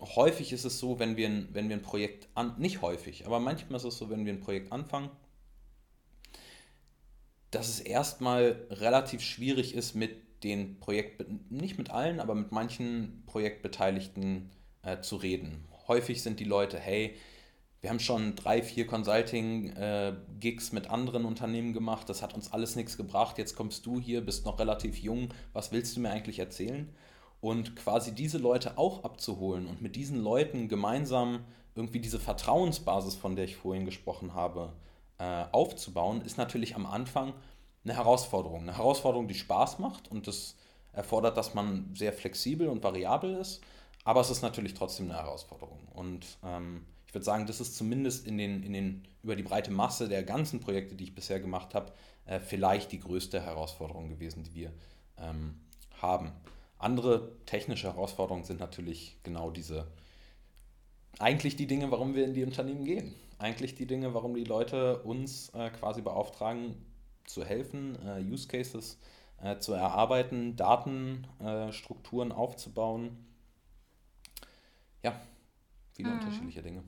häufig 0.00 0.52
ist 0.52 0.64
es 0.64 0.78
so, 0.78 0.98
wenn 0.98 1.16
wir, 1.16 1.28
ein, 1.28 1.48
wenn 1.52 1.68
wir 1.68 1.76
ein 1.76 1.82
Projekt 1.82 2.28
an, 2.34 2.54
nicht 2.58 2.80
häufig, 2.82 3.26
aber 3.26 3.38
manchmal 3.38 3.76
ist 3.76 3.84
es 3.84 3.98
so, 3.98 4.10
wenn 4.10 4.24
wir 4.24 4.32
ein 4.32 4.40
Projekt 4.40 4.72
anfangen, 4.72 5.10
dass 7.52 7.68
es 7.68 7.80
erstmal 7.80 8.66
relativ 8.70 9.20
schwierig 9.20 9.74
ist, 9.74 9.94
mit 9.94 10.42
den 10.42 10.80
Projekt, 10.80 11.24
nicht 11.50 11.78
mit 11.78 11.90
allen, 11.90 12.18
aber 12.18 12.34
mit 12.34 12.50
manchen 12.50 13.22
Projektbeteiligten 13.26 14.50
äh, 14.82 15.00
zu 15.00 15.16
reden. 15.16 15.64
Häufig 15.86 16.22
sind 16.22 16.40
die 16.40 16.44
Leute, 16.44 16.78
hey, 16.78 17.14
wir 17.80 17.90
haben 17.90 18.00
schon 18.00 18.36
drei, 18.36 18.62
vier 18.62 18.86
Consulting-Gigs 18.86 20.68
äh, 20.70 20.74
mit 20.74 20.88
anderen 20.88 21.24
Unternehmen 21.24 21.72
gemacht, 21.72 22.08
das 22.08 22.22
hat 22.22 22.34
uns 22.34 22.52
alles 22.52 22.74
nichts 22.74 22.96
gebracht, 22.96 23.38
jetzt 23.38 23.54
kommst 23.54 23.84
du 23.86 24.00
hier, 24.00 24.24
bist 24.24 24.46
noch 24.46 24.58
relativ 24.58 24.98
jung, 24.98 25.28
was 25.52 25.72
willst 25.72 25.96
du 25.96 26.00
mir 26.00 26.10
eigentlich 26.10 26.38
erzählen? 26.38 26.88
Und 27.40 27.76
quasi 27.76 28.14
diese 28.14 28.38
Leute 28.38 28.78
auch 28.78 29.04
abzuholen 29.04 29.66
und 29.66 29.82
mit 29.82 29.96
diesen 29.96 30.22
Leuten 30.22 30.68
gemeinsam 30.68 31.44
irgendwie 31.74 32.00
diese 32.00 32.20
Vertrauensbasis, 32.20 33.16
von 33.16 33.36
der 33.36 33.44
ich 33.44 33.56
vorhin 33.56 33.84
gesprochen 33.84 34.32
habe, 34.32 34.72
äh, 34.72 34.91
aufzubauen, 35.18 36.22
ist 36.22 36.36
natürlich 36.36 36.74
am 36.74 36.84
Anfang 36.84 37.32
eine 37.84 37.94
Herausforderung. 37.94 38.62
Eine 38.62 38.76
Herausforderung, 38.76 39.28
die 39.28 39.34
Spaß 39.34 39.78
macht 39.78 40.10
und 40.10 40.26
das 40.26 40.56
erfordert, 40.92 41.36
dass 41.36 41.54
man 41.54 41.94
sehr 41.94 42.12
flexibel 42.12 42.68
und 42.68 42.82
variabel 42.82 43.34
ist, 43.36 43.60
aber 44.04 44.20
es 44.20 44.30
ist 44.30 44.42
natürlich 44.42 44.74
trotzdem 44.74 45.10
eine 45.10 45.18
Herausforderung. 45.18 45.80
Und 45.92 46.38
ähm, 46.44 46.84
ich 47.06 47.14
würde 47.14 47.24
sagen, 47.24 47.46
das 47.46 47.60
ist 47.60 47.76
zumindest 47.76 48.26
in 48.26 48.38
den, 48.38 48.62
in 48.62 48.72
den, 48.72 49.04
über 49.22 49.36
die 49.36 49.42
breite 49.42 49.70
Masse 49.70 50.08
der 50.08 50.22
ganzen 50.22 50.60
Projekte, 50.60 50.94
die 50.94 51.04
ich 51.04 51.14
bisher 51.14 51.40
gemacht 51.40 51.74
habe, 51.74 51.92
äh, 52.26 52.40
vielleicht 52.40 52.92
die 52.92 53.00
größte 53.00 53.40
Herausforderung 53.40 54.08
gewesen, 54.08 54.44
die 54.44 54.54
wir 54.54 54.72
ähm, 55.18 55.60
haben. 56.00 56.32
Andere 56.78 57.32
technische 57.46 57.86
Herausforderungen 57.88 58.44
sind 58.44 58.60
natürlich 58.60 59.16
genau 59.22 59.50
diese, 59.50 59.86
eigentlich 61.18 61.56
die 61.56 61.66
Dinge, 61.66 61.90
warum 61.90 62.14
wir 62.14 62.24
in 62.24 62.34
die 62.34 62.44
Unternehmen 62.44 62.84
gehen 62.84 63.14
eigentlich 63.42 63.74
die 63.74 63.86
Dinge, 63.86 64.14
warum 64.14 64.34
die 64.34 64.44
Leute 64.44 65.02
uns 65.02 65.50
äh, 65.50 65.70
quasi 65.70 66.00
beauftragen, 66.00 66.76
zu 67.24 67.44
helfen, 67.44 67.96
äh, 68.06 68.20
Use 68.20 68.48
Cases 68.48 68.98
äh, 69.40 69.58
zu 69.58 69.72
erarbeiten, 69.72 70.56
Datenstrukturen 70.56 72.30
äh, 72.30 72.34
aufzubauen. 72.34 73.26
Ja, 75.02 75.20
viele 75.92 76.10
mhm. 76.10 76.18
unterschiedliche 76.18 76.62
Dinge. 76.62 76.84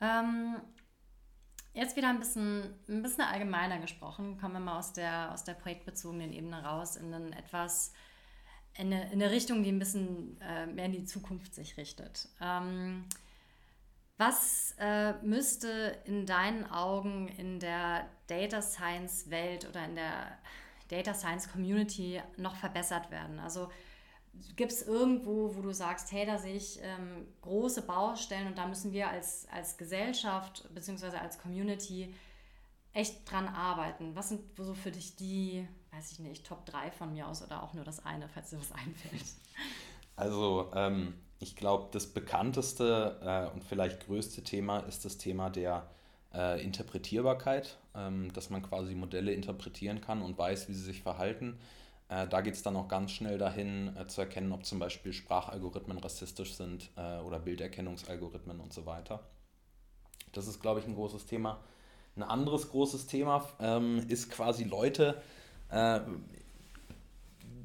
Ähm, 0.00 0.56
jetzt 1.74 1.96
wieder 1.96 2.08
ein 2.08 2.18
bisschen, 2.18 2.74
ein 2.88 3.02
bisschen 3.02 3.24
allgemeiner 3.24 3.78
gesprochen. 3.78 4.38
Kommen 4.38 4.54
wir 4.54 4.60
mal 4.60 4.78
aus 4.78 4.92
der, 4.92 5.32
aus 5.32 5.44
der 5.44 5.54
projektbezogenen 5.54 6.32
Ebene 6.32 6.62
raus 6.62 6.96
in 6.96 7.12
einen 7.12 7.32
etwas 7.32 7.92
in 8.78 8.92
eine, 8.92 9.10
in 9.10 9.22
eine 9.22 9.30
Richtung, 9.30 9.62
die 9.62 9.70
ein 9.70 9.78
bisschen 9.78 10.38
äh, 10.40 10.66
mehr 10.66 10.84
in 10.84 10.92
die 10.92 11.04
Zukunft 11.04 11.54
sich 11.54 11.76
richtet. 11.76 12.28
Ähm, 12.40 13.04
was 14.18 14.74
äh, 14.78 15.12
müsste 15.22 15.98
in 16.04 16.26
deinen 16.26 16.64
Augen 16.70 17.28
in 17.28 17.60
der 17.60 18.06
Data 18.26 18.62
Science 18.62 19.30
Welt 19.30 19.68
oder 19.68 19.84
in 19.84 19.94
der 19.94 20.38
Data 20.88 21.12
Science 21.12 21.50
Community 21.50 22.22
noch 22.36 22.56
verbessert 22.56 23.10
werden? 23.10 23.38
Also 23.38 23.68
gibt 24.56 24.72
es 24.72 24.82
irgendwo, 24.82 25.54
wo 25.54 25.62
du 25.62 25.72
sagst, 25.72 26.12
hey, 26.12 26.26
da 26.26 26.38
sehe 26.38 26.56
ich 26.56 26.78
ähm, 26.82 27.26
große 27.42 27.82
Baustellen 27.82 28.46
und 28.46 28.58
da 28.58 28.66
müssen 28.66 28.92
wir 28.92 29.08
als, 29.08 29.46
als 29.50 29.76
Gesellschaft 29.76 30.68
bzw. 30.74 31.16
als 31.16 31.38
Community 31.38 32.14
echt 32.92 33.30
dran 33.30 33.48
arbeiten? 33.48 34.16
Was 34.16 34.30
sind 34.30 34.42
so 34.56 34.74
für 34.74 34.90
dich 34.90 35.16
die, 35.16 35.68
weiß 35.92 36.12
ich 36.12 36.18
nicht, 36.20 36.46
Top 36.46 36.64
3 36.66 36.90
von 36.90 37.12
mir 37.12 37.28
aus 37.28 37.42
oder 37.42 37.62
auch 37.62 37.74
nur 37.74 37.84
das 37.84 38.04
eine, 38.04 38.28
falls 38.28 38.50
dir 38.50 38.58
was 38.58 38.72
einfällt? 38.72 39.24
Also, 40.16 40.72
ähm, 40.74 41.12
ich 41.38 41.56
glaube, 41.56 41.88
das 41.92 42.06
bekannteste 42.06 43.18
äh, 43.22 43.54
und 43.54 43.62
vielleicht 43.64 44.06
größte 44.06 44.42
Thema 44.42 44.80
ist 44.80 45.04
das 45.04 45.18
Thema 45.18 45.50
der 45.50 45.86
äh, 46.34 46.62
Interpretierbarkeit, 46.62 47.76
ähm, 47.94 48.32
dass 48.32 48.50
man 48.50 48.62
quasi 48.62 48.94
Modelle 48.94 49.32
interpretieren 49.32 50.00
kann 50.00 50.22
und 50.22 50.38
weiß, 50.38 50.68
wie 50.68 50.74
sie 50.74 50.82
sich 50.82 51.02
verhalten. 51.02 51.58
Äh, 52.08 52.26
da 52.28 52.40
geht 52.40 52.54
es 52.54 52.62
dann 52.62 52.76
auch 52.76 52.88
ganz 52.88 53.10
schnell 53.10 53.38
dahin, 53.38 53.94
äh, 53.96 54.06
zu 54.06 54.20
erkennen, 54.20 54.52
ob 54.52 54.64
zum 54.64 54.78
Beispiel 54.78 55.12
Sprachalgorithmen 55.12 55.98
rassistisch 55.98 56.54
sind 56.54 56.90
äh, 56.96 57.18
oder 57.20 57.38
Bilderkennungsalgorithmen 57.38 58.60
und 58.60 58.72
so 58.72 58.86
weiter. 58.86 59.20
Das 60.32 60.46
ist, 60.46 60.60
glaube 60.60 60.80
ich, 60.80 60.86
ein 60.86 60.94
großes 60.94 61.26
Thema. 61.26 61.60
Ein 62.16 62.22
anderes 62.22 62.70
großes 62.70 63.06
Thema 63.06 63.46
ähm, 63.60 64.04
ist 64.08 64.30
quasi 64.30 64.64
Leute 64.64 65.20
äh, 65.70 66.00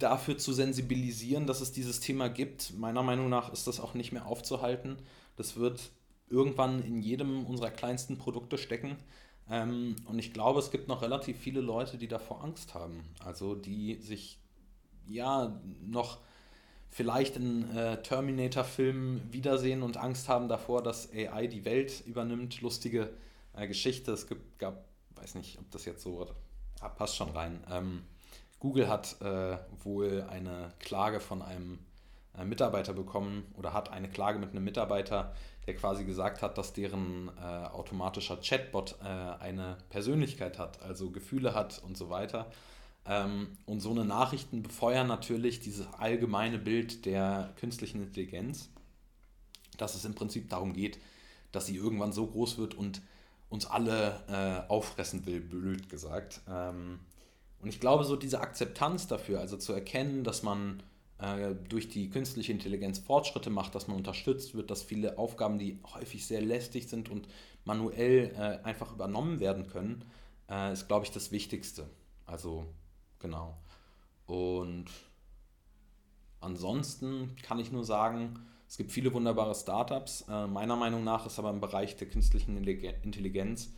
dafür 0.01 0.37
zu 0.37 0.53
sensibilisieren, 0.53 1.47
dass 1.47 1.61
es 1.61 1.71
dieses 1.71 1.99
Thema 1.99 2.29
gibt. 2.29 2.77
Meiner 2.77 3.03
Meinung 3.03 3.29
nach 3.29 3.51
ist 3.51 3.67
das 3.67 3.79
auch 3.79 3.93
nicht 3.93 4.11
mehr 4.11 4.25
aufzuhalten. 4.25 4.97
Das 5.35 5.55
wird 5.55 5.91
irgendwann 6.29 6.83
in 6.83 7.01
jedem 7.01 7.45
unserer 7.45 7.71
kleinsten 7.71 8.17
Produkte 8.17 8.57
stecken. 8.57 8.97
Ähm, 9.49 9.95
und 10.05 10.19
ich 10.19 10.33
glaube, 10.33 10.59
es 10.59 10.71
gibt 10.71 10.87
noch 10.87 11.01
relativ 11.01 11.37
viele 11.37 11.61
Leute, 11.61 11.97
die 11.97 12.07
davor 12.07 12.43
Angst 12.43 12.73
haben. 12.73 13.03
Also 13.23 13.55
die 13.55 13.95
sich 13.95 14.39
ja 15.07 15.59
noch 15.85 16.19
vielleicht 16.89 17.37
in 17.37 17.75
äh, 17.75 18.01
Terminator-Filmen 18.01 19.31
wiedersehen 19.31 19.81
und 19.83 19.97
Angst 19.97 20.29
haben 20.29 20.47
davor, 20.47 20.83
dass 20.83 21.11
AI 21.11 21.47
die 21.47 21.65
Welt 21.65 22.03
übernimmt. 22.05 22.61
Lustige 22.61 23.09
äh, 23.53 23.67
Geschichte. 23.67 24.11
Es 24.11 24.27
gibt, 24.27 24.59
gab, 24.59 24.85
weiß 25.15 25.35
nicht, 25.35 25.57
ob 25.59 25.69
das 25.71 25.85
jetzt 25.85 26.03
so 26.03 26.27
ja, 26.81 26.89
passt 26.89 27.15
schon 27.15 27.29
rein. 27.29 27.63
Ähm, 27.69 28.03
Google 28.61 28.87
hat 28.87 29.19
äh, 29.21 29.57
wohl 29.83 30.23
eine 30.29 30.71
Klage 30.77 31.19
von 31.19 31.41
einem 31.41 31.79
äh, 32.37 32.45
Mitarbeiter 32.45 32.93
bekommen 32.93 33.43
oder 33.57 33.73
hat 33.73 33.89
eine 33.91 34.07
Klage 34.07 34.37
mit 34.37 34.51
einem 34.51 34.63
Mitarbeiter, 34.63 35.33
der 35.65 35.75
quasi 35.75 36.05
gesagt 36.05 36.43
hat, 36.43 36.59
dass 36.59 36.71
deren 36.71 37.31
äh, 37.39 37.41
automatischer 37.41 38.37
Chatbot 38.37 38.97
äh, 39.03 39.07
eine 39.07 39.77
Persönlichkeit 39.89 40.59
hat, 40.59 40.79
also 40.83 41.09
Gefühle 41.09 41.55
hat 41.55 41.81
und 41.83 41.97
so 41.97 42.11
weiter. 42.11 42.51
Ähm, 43.07 43.57
und 43.65 43.79
so 43.79 43.89
eine 43.89 44.05
Nachrichten 44.05 44.61
befeuern 44.61 45.07
natürlich 45.07 45.59
dieses 45.59 45.87
allgemeine 45.93 46.59
Bild 46.59 47.07
der 47.07 47.51
künstlichen 47.59 48.03
Intelligenz, 48.03 48.69
dass 49.77 49.95
es 49.95 50.05
im 50.05 50.13
Prinzip 50.13 50.51
darum 50.51 50.73
geht, 50.73 50.99
dass 51.51 51.65
sie 51.65 51.77
irgendwann 51.77 52.11
so 52.11 52.27
groß 52.27 52.59
wird 52.59 52.75
und 52.75 53.01
uns 53.49 53.65
alle 53.65 54.21
äh, 54.29 54.69
auffressen 54.71 55.25
will, 55.25 55.41
blöd 55.41 55.89
gesagt. 55.89 56.41
Ähm, 56.47 56.99
und 57.61 57.69
ich 57.69 57.79
glaube, 57.79 58.03
so 58.03 58.15
diese 58.15 58.41
Akzeptanz 58.41 59.07
dafür, 59.07 59.39
also 59.39 59.57
zu 59.57 59.73
erkennen, 59.73 60.23
dass 60.23 60.43
man 60.43 60.81
äh, 61.19 61.53
durch 61.69 61.89
die 61.89 62.09
künstliche 62.09 62.51
Intelligenz 62.51 62.99
Fortschritte 62.99 63.49
macht, 63.49 63.75
dass 63.75 63.87
man 63.87 63.97
unterstützt 63.97 64.55
wird, 64.55 64.71
dass 64.71 64.81
viele 64.81 65.17
Aufgaben, 65.17 65.59
die 65.59 65.79
häufig 65.93 66.25
sehr 66.25 66.41
lästig 66.41 66.89
sind 66.89 67.09
und 67.09 67.27
manuell 67.63 68.33
äh, 68.35 68.65
einfach 68.65 68.91
übernommen 68.91 69.39
werden 69.39 69.67
können, 69.67 70.03
äh, 70.49 70.73
ist, 70.73 70.87
glaube 70.87 71.05
ich, 71.05 71.11
das 71.11 71.31
Wichtigste. 71.31 71.87
Also 72.25 72.65
genau. 73.19 73.57
Und 74.25 74.85
ansonsten 76.39 77.35
kann 77.43 77.59
ich 77.59 77.71
nur 77.71 77.85
sagen, 77.85 78.39
es 78.67 78.77
gibt 78.77 78.91
viele 78.91 79.13
wunderbare 79.13 79.53
Startups. 79.53 80.25
Äh, 80.29 80.47
meiner 80.47 80.75
Meinung 80.75 81.03
nach 81.03 81.25
ist 81.25 81.37
aber 81.37 81.49
im 81.49 81.59
Bereich 81.59 81.97
der 81.97 82.07
künstlichen 82.07 82.57
Intelligenz 82.57 83.73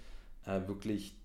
äh, 0.45 0.67
wirklich, 0.67 1.15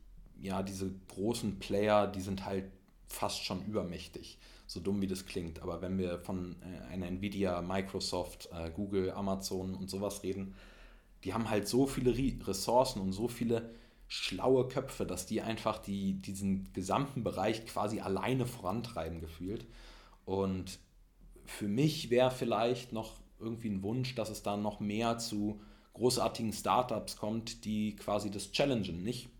ja, 0.40 0.62
diese 0.62 0.92
großen 1.08 1.58
Player, 1.58 2.06
die 2.06 2.20
sind 2.20 2.44
halt 2.44 2.70
fast 3.06 3.44
schon 3.44 3.64
übermächtig. 3.64 4.38
So 4.66 4.80
dumm 4.80 5.00
wie 5.00 5.06
das 5.06 5.26
klingt. 5.26 5.60
Aber 5.62 5.80
wenn 5.80 5.98
wir 5.98 6.18
von 6.20 6.56
äh, 6.62 6.92
einer 6.92 7.06
Nvidia, 7.06 7.62
Microsoft, 7.62 8.50
äh, 8.52 8.70
Google, 8.70 9.12
Amazon 9.12 9.74
und 9.74 9.88
sowas 9.88 10.22
reden, 10.22 10.54
die 11.24 11.34
haben 11.34 11.50
halt 11.50 11.66
so 11.66 11.86
viele 11.86 12.14
Ressourcen 12.46 13.00
und 13.00 13.12
so 13.12 13.28
viele 13.28 13.70
schlaue 14.06 14.68
Köpfe, 14.68 15.04
dass 15.04 15.26
die 15.26 15.42
einfach 15.42 15.78
die, 15.78 16.14
diesen 16.14 16.72
gesamten 16.72 17.24
Bereich 17.24 17.66
quasi 17.66 18.00
alleine 18.00 18.46
vorantreiben 18.46 19.20
gefühlt. 19.20 19.66
Und 20.24 20.78
für 21.44 21.68
mich 21.68 22.10
wäre 22.10 22.30
vielleicht 22.30 22.92
noch 22.92 23.20
irgendwie 23.40 23.68
ein 23.68 23.82
Wunsch, 23.82 24.14
dass 24.14 24.30
es 24.30 24.42
da 24.42 24.56
noch 24.56 24.80
mehr 24.80 25.18
zu 25.18 25.60
großartigen 25.94 26.52
Startups 26.52 27.16
kommt, 27.16 27.64
die 27.64 27.96
quasi 27.96 28.30
das 28.30 28.52
challengen. 28.52 29.02
Nicht 29.02 29.30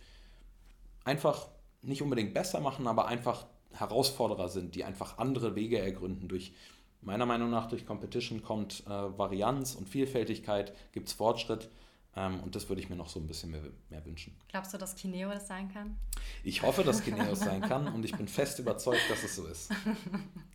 einfach 1.09 1.49
nicht 1.81 2.03
unbedingt 2.03 2.35
besser 2.35 2.61
machen, 2.61 2.87
aber 2.87 3.09
einfach 3.09 3.47
Herausforderer 3.73 4.49
sind, 4.49 4.75
die 4.75 4.85
einfach 4.85 5.19
andere 5.19 5.55
Wege 5.55 5.79
ergründen. 5.79 6.29
Durch 6.29 6.53
meiner 7.01 7.27
Meinung 7.27 7.51
nach 7.51 7.67
durch 7.67 7.87
Competition 7.87 8.43
kommt 8.43 8.85
äh, 8.87 8.91
Varianz 8.91 9.75
und 9.75 9.89
Vielfältigkeit, 9.89 10.75
gibt 10.93 11.09
es 11.09 11.15
Fortschritt. 11.15 11.71
Ähm, 12.15 12.41
und 12.43 12.55
das 12.55 12.69
würde 12.69 12.83
ich 12.83 12.91
mir 12.91 12.97
noch 12.97 13.09
so 13.09 13.21
ein 13.21 13.27
bisschen 13.27 13.51
mehr, 13.51 13.63
mehr 13.89 14.05
wünschen. 14.05 14.37
Glaubst 14.49 14.75
du, 14.75 14.79
dass 14.79 14.95
Kineo 14.97 15.31
das 15.31 15.47
sein 15.47 15.73
kann? 15.73 15.97
Ich 16.45 16.63
hoffe, 16.63 16.85
dass 16.85 17.03
Kineo 17.03 17.33
es 17.33 17.41
sein 17.49 17.63
kann 17.63 17.89
und 17.89 18.05
ich 18.05 18.15
bin 18.15 18.29
fest 18.29 18.59
überzeugt, 18.59 19.03
dass 19.09 19.23
es 19.25 19.37
so 19.37 19.47
ist. 19.47 19.71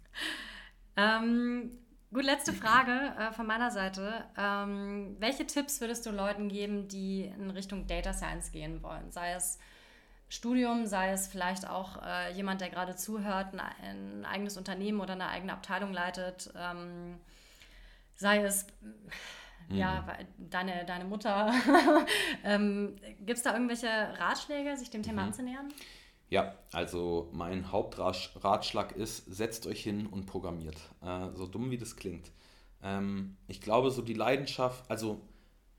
ähm, 0.98 1.72
Gut, 2.14 2.26
letzte 2.26 2.54
Frage 2.54 3.16
äh, 3.18 3.34
von 3.34 3.48
meiner 3.48 3.72
Seite. 3.72 4.26
Ähm, 4.38 5.16
welche 5.18 5.48
Tipps 5.48 5.82
würdest 5.82 6.06
du 6.06 6.12
Leuten 6.12 6.48
geben, 6.48 6.88
die 6.88 7.24
in 7.24 7.50
Richtung 7.50 7.88
Data 7.88 8.14
Science 8.14 8.52
gehen 8.52 8.84
wollen? 8.84 9.12
Sei 9.12 9.32
es 9.32 9.58
Studium, 10.34 10.88
sei 10.88 11.12
es 11.12 11.28
vielleicht 11.28 11.70
auch 11.70 12.02
äh, 12.02 12.34
jemand, 12.34 12.60
der 12.60 12.70
gerade 12.70 12.96
zuhört, 12.96 13.54
ein, 13.54 13.60
ein, 13.60 14.26
eigenes 14.26 14.58
Unternehmen 14.58 15.00
oder 15.00 15.14
eine 15.14 15.28
eigene 15.28 15.54
Abteilung 15.54 15.94
leitet, 15.94 16.52
ähm, 16.58 17.20
sei 18.16 18.44
es 18.44 18.66
mhm. 19.70 19.78
ja, 19.78 20.04
deine, 20.40 20.86
deine 20.86 21.06
Mutter. 21.06 21.54
ähm, 22.44 22.96
Gibt 23.20 23.38
es 23.38 23.44
da 23.44 23.54
irgendwelche 23.54 23.88
Ratschläge, 23.88 24.76
sich 24.76 24.90
dem 24.90 25.04
Thema 25.04 25.22
mhm. 25.22 25.28
anzunähern? 25.28 25.70
Ja, 26.32 26.56
also 26.72 27.30
mein 27.32 27.72
Hauptratschlag 27.72 28.94
ist, 28.94 29.26
setzt 29.28 29.68
euch 29.68 29.84
hin 29.84 30.08
und 30.08 30.26
programmiert. 30.26 30.78
Äh, 31.04 31.30
so 31.36 31.46
dumm 31.46 31.70
wie 31.70 31.78
das 31.78 31.96
klingt. 31.96 32.32
Ähm, 32.82 33.38
ich 33.48 33.62
glaube, 33.62 33.92
so 33.92 34.02
die 34.02 34.16
Leidenschaft, 34.16 34.90
also 34.90 35.22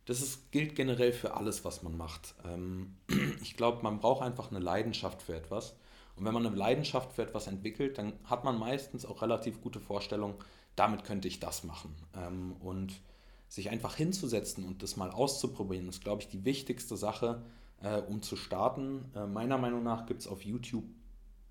das 0.07 0.21
ist, 0.21 0.53
gilt 0.53 0.75
generell 0.75 1.13
für 1.13 1.35
alles, 1.35 1.65
was 1.65 1.83
man 1.83 1.97
macht. 1.97 2.35
Ähm, 2.45 2.97
ich 3.43 3.57
glaube, 3.57 3.83
man 3.83 3.99
braucht 3.99 4.23
einfach 4.23 4.51
eine 4.51 4.61
Leidenschaft 4.61 5.23
für 5.23 5.35
etwas. 5.35 5.77
Und 6.17 6.25
wenn 6.25 6.35
man 6.35 6.47
eine 6.47 6.55
Leidenschaft 6.55 7.13
für 7.13 7.23
etwas 7.23 7.47
entwickelt, 7.47 7.99
dann 7.99 8.13
hat 8.25 8.45
man 8.45 8.59
meistens 8.59 9.05
auch 9.05 9.23
relativ 9.23 9.61
gute 9.61 9.81
Vorstellungen, 9.81 10.37
damit 10.77 11.05
könnte 11.05 11.29
ich 11.29 11.41
das 11.41 11.65
machen. 11.65 11.95
Ähm, 12.15 12.53
und 12.61 13.01
sich 13.49 13.71
einfach 13.71 13.97
hinzusetzen 13.97 14.65
und 14.65 14.83
das 14.83 14.97
mal 14.97 15.11
auszuprobieren, 15.11 15.89
ist, 15.89 16.03
glaube 16.03 16.23
ich, 16.23 16.29
die 16.29 16.45
wichtigste 16.45 16.97
Sache, 16.97 17.43
äh, 17.83 18.01
um 18.01 18.23
zu 18.23 18.37
starten. 18.37 19.11
Äh, 19.15 19.27
meiner 19.27 19.59
Meinung 19.59 19.83
nach 19.83 20.07
gibt 20.07 20.21
es 20.21 20.29
auf 20.29 20.45
YouTube 20.45 20.85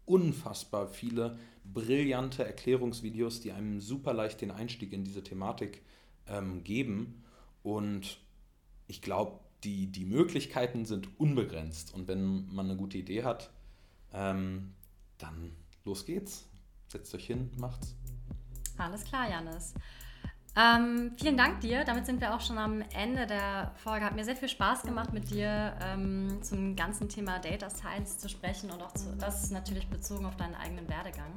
unfassbar 0.05 0.87
viele 0.87 1.37
brillante 1.63 2.43
Erklärungsvideos, 2.43 3.39
die 3.39 3.53
einem 3.53 3.79
super 3.79 4.13
leicht 4.13 4.41
den 4.41 4.51
Einstieg 4.51 4.91
in 4.91 5.05
diese 5.05 5.23
Thematik 5.23 5.81
ähm, 6.27 6.63
geben. 6.63 7.23
Und 7.63 8.17
ich 8.87 9.01
glaube, 9.01 9.39
die, 9.63 9.87
die 9.87 10.05
Möglichkeiten 10.05 10.85
sind 10.85 11.19
unbegrenzt. 11.19 11.93
Und 11.93 12.07
wenn 12.07 12.53
man 12.53 12.69
eine 12.69 12.77
gute 12.77 12.97
Idee 12.97 13.23
hat, 13.23 13.49
ähm, 14.13 14.73
dann 15.17 15.55
los 15.85 16.05
geht's. 16.05 16.47
Setzt 16.87 17.13
euch 17.15 17.25
hin, 17.25 17.51
macht's. 17.57 17.95
Alles 18.77 19.03
klar, 19.03 19.29
Janis. 19.29 19.73
Ähm, 20.55 21.13
vielen 21.17 21.35
Dank 21.35 21.61
dir. 21.61 21.83
Damit 21.83 22.05
sind 22.05 22.21
wir 22.21 22.35
auch 22.35 22.41
schon 22.41 22.59
am 22.59 22.83
Ende 22.93 23.25
der 23.25 23.71
Folge. 23.77 24.05
Hat 24.05 24.15
mir 24.15 24.23
sehr 24.23 24.35
viel 24.35 24.49
Spaß 24.49 24.83
gemacht, 24.83 25.11
mit 25.11 25.31
dir 25.31 25.75
ähm, 25.81 26.39
zum 26.43 26.75
ganzen 26.75 27.09
Thema 27.09 27.39
Data 27.39 27.69
Science 27.69 28.19
zu 28.19 28.29
sprechen 28.29 28.69
und 28.69 28.81
auch 28.83 28.93
zu, 28.93 29.15
das 29.17 29.49
natürlich 29.49 29.87
bezogen 29.87 30.25
auf 30.25 30.35
deinen 30.35 30.53
eigenen 30.53 30.87
Werdegang. 30.87 31.31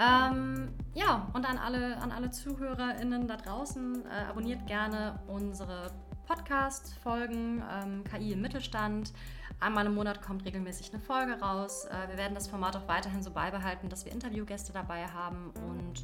Ähm, 0.00 0.70
ja, 0.94 1.30
und 1.32 1.46
an 1.48 1.58
alle, 1.58 1.96
an 1.98 2.10
alle 2.10 2.30
ZuhörerInnen 2.30 3.28
da 3.28 3.36
draußen, 3.36 4.04
äh, 4.06 4.24
abonniert 4.28 4.66
gerne 4.66 5.20
unsere 5.28 5.92
Podcast-Folgen 6.34 7.62
ähm, 7.70 8.04
KI 8.04 8.32
im 8.32 8.40
Mittelstand. 8.40 9.12
Einmal 9.60 9.86
im 9.86 9.94
Monat 9.94 10.22
kommt 10.22 10.44
regelmäßig 10.44 10.92
eine 10.92 11.02
Folge 11.02 11.38
raus. 11.40 11.84
Äh, 11.84 12.08
wir 12.08 12.16
werden 12.16 12.34
das 12.34 12.48
Format 12.48 12.74
auch 12.76 12.88
weiterhin 12.88 13.22
so 13.22 13.30
beibehalten, 13.30 13.88
dass 13.90 14.04
wir 14.04 14.12
Interviewgäste 14.12 14.72
dabei 14.72 15.06
haben 15.06 15.50
und 15.68 16.02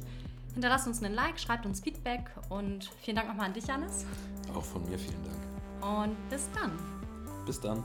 Hinterlasst 0.53 0.87
uns 0.87 1.01
einen 1.03 1.13
Like, 1.13 1.39
schreibt 1.39 1.65
uns 1.67 1.79
Feedback 1.79 2.23
und 2.49 2.89
vielen 3.01 3.15
Dank 3.15 3.29
nochmal 3.29 3.45
an 3.45 3.53
dich, 3.53 3.67
Janis. 3.67 4.05
Auch 4.53 4.63
von 4.63 4.83
mir 4.89 4.97
vielen 4.97 5.23
Dank. 5.23 6.09
Und 6.09 6.29
bis 6.29 6.49
dann. 6.53 6.71
Bis 7.45 7.59
dann. 7.61 7.83